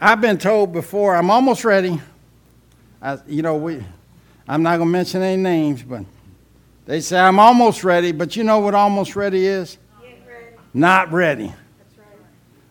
[0.00, 2.00] I've been told before, I'm almost ready.
[3.02, 3.82] I, you know, we,
[4.46, 6.04] I'm not going to mention any names, but
[6.86, 8.12] they say, I'm almost ready.
[8.12, 9.78] But you know what almost ready is?
[10.00, 10.46] Ready.
[10.72, 11.52] Not ready.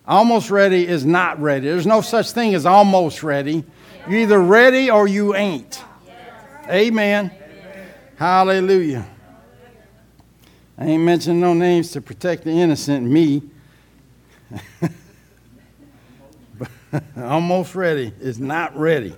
[0.10, 1.68] Almost ready is not ready.
[1.68, 3.64] There's no such thing as almost ready.
[4.08, 5.84] You're either ready or you ain't.
[6.68, 7.30] Amen.
[8.16, 9.08] Hallelujah.
[10.80, 13.44] I ain't mentioning no names to protect the innocent, me.
[17.16, 19.16] Almost ready is not ready.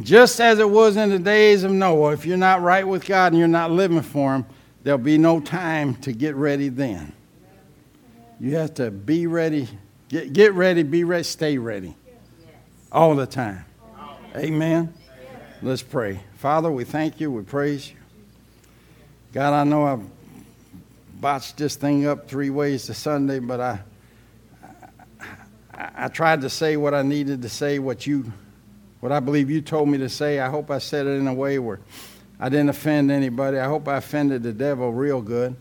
[0.00, 3.32] Just as it was in the days of Noah, if you're not right with God
[3.32, 4.46] and you're not living for Him,
[4.82, 7.12] there'll be no time to get ready then.
[8.38, 9.68] You have to be ready,
[10.08, 11.96] get, get ready, be ready, stay ready
[12.92, 13.64] all the time.
[14.36, 14.92] Amen.
[15.62, 16.20] Let's pray.
[16.36, 17.96] Father, we thank you, we praise you.
[19.32, 20.02] God, I know I've
[21.20, 23.80] botched this thing up three ways to Sunday, but I,
[25.72, 28.32] I, I tried to say what I needed to say, what you
[29.00, 30.40] what I believe you told me to say.
[30.40, 31.80] I hope I said it in a way where
[32.40, 33.58] I didn't offend anybody.
[33.58, 35.56] I hope I offended the devil real good.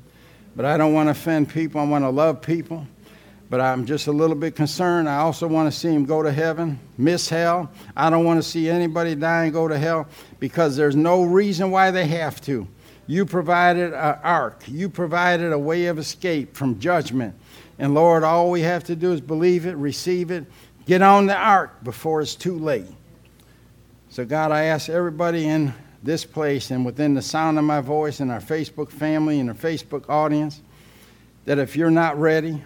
[0.56, 1.82] But I don't want to offend people.
[1.82, 2.88] I want to love people.
[3.50, 5.08] But I'm just a little bit concerned.
[5.08, 7.70] I also want to see him go to heaven, miss hell.
[7.96, 10.08] I don't want to see anybody die and go to hell
[10.40, 12.68] because there's no reason why they have to.
[13.08, 14.64] You provided an ark.
[14.68, 17.36] You provided a way of escape from judgment.
[17.78, 20.46] And Lord, all we have to do is believe it, receive it,
[20.88, 22.88] get on the ark before it's too late.
[24.10, 25.74] So, God, I ask everybody in
[26.06, 29.56] this place and within the sound of my voice and our Facebook family and our
[29.56, 30.62] Facebook audience
[31.46, 32.62] that if you're not ready,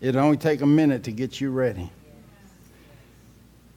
[0.00, 1.90] it'll only take a minute to get you ready.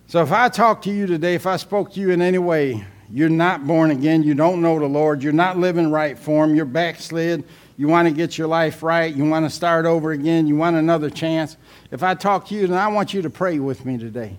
[0.07, 2.85] So, if I talk to you today, if I spoke to you in any way,
[3.09, 6.53] you're not born again, you don't know the Lord, you're not living right for Him,
[6.53, 7.43] you're backslid,
[7.77, 10.75] you want to get your life right, you want to start over again, you want
[10.75, 11.57] another chance.
[11.91, 14.35] If I talk to you, then I want you to pray with me today.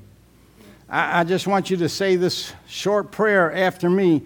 [0.89, 4.23] I, I just want you to say this short prayer after me.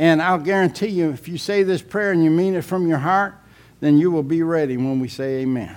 [0.00, 2.96] And I'll guarantee you, if you say this prayer and you mean it from your
[2.96, 3.34] heart,
[3.80, 5.76] then you will be ready when we say amen.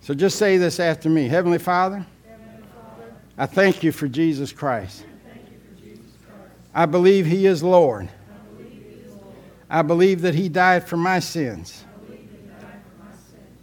[0.00, 2.04] So just say this after me Heavenly Father,
[3.38, 5.04] I thank you for Jesus Christ.
[6.74, 8.08] I believe He is Lord.
[9.70, 11.84] I believe that He died for my sins.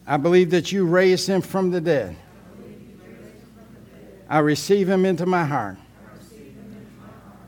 [0.07, 2.15] I believe that you raised Him from the dead.
[4.29, 5.77] I receive him into my heart.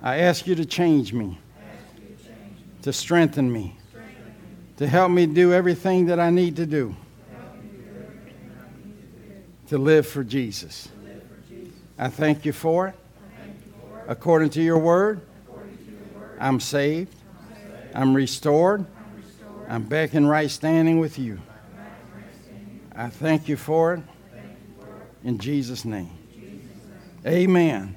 [0.03, 1.39] I ask you to change me,
[2.85, 3.75] to strengthen me,
[4.77, 6.95] to help me do everything that I need to do
[9.69, 10.87] to live for Jesus.
[11.97, 12.95] I thank you for it.
[14.07, 15.21] According to your word,
[16.39, 17.15] I'm saved.
[17.95, 18.85] I'm restored.
[19.67, 21.41] I'm back in right standing with you.
[22.95, 24.03] I thank you for it.
[25.23, 26.11] In Jesus' name.
[27.25, 27.95] Amen.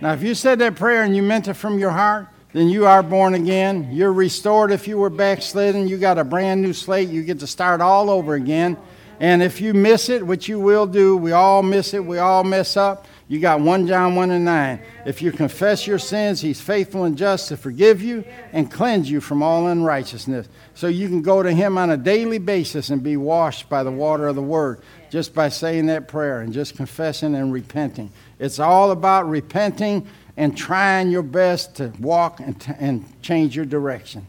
[0.00, 2.86] Now, if you said that prayer and you meant it from your heart, then you
[2.86, 3.90] are born again.
[3.92, 5.86] You're restored if you were backslidden.
[5.86, 7.08] You got a brand new slate.
[7.08, 8.76] You get to start all over again.
[9.20, 12.42] And if you miss it, which you will do, we all miss it, we all
[12.42, 13.06] mess up.
[13.28, 14.80] You got 1 John 1 and 9.
[15.06, 19.20] If you confess your sins, he's faithful and just to forgive you and cleanse you
[19.20, 20.48] from all unrighteousness.
[20.74, 23.92] So you can go to him on a daily basis and be washed by the
[23.92, 24.80] water of the word
[25.10, 28.10] just by saying that prayer and just confessing and repenting.
[28.40, 33.64] It's all about repenting and trying your best to walk and, t- and change your
[33.64, 34.26] direction.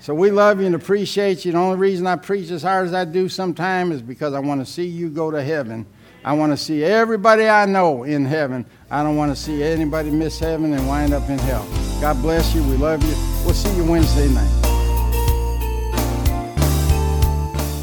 [0.00, 1.52] So we love you and appreciate you.
[1.52, 4.64] The only reason I preach as hard as I do sometimes is because I want
[4.64, 5.86] to see you go to heaven.
[6.24, 8.66] I want to see everybody I know in heaven.
[8.90, 11.66] I don't want to see anybody miss heaven and wind up in hell.
[12.00, 12.62] God bless you.
[12.64, 13.14] We love you.
[13.44, 14.65] We'll see you Wednesday night.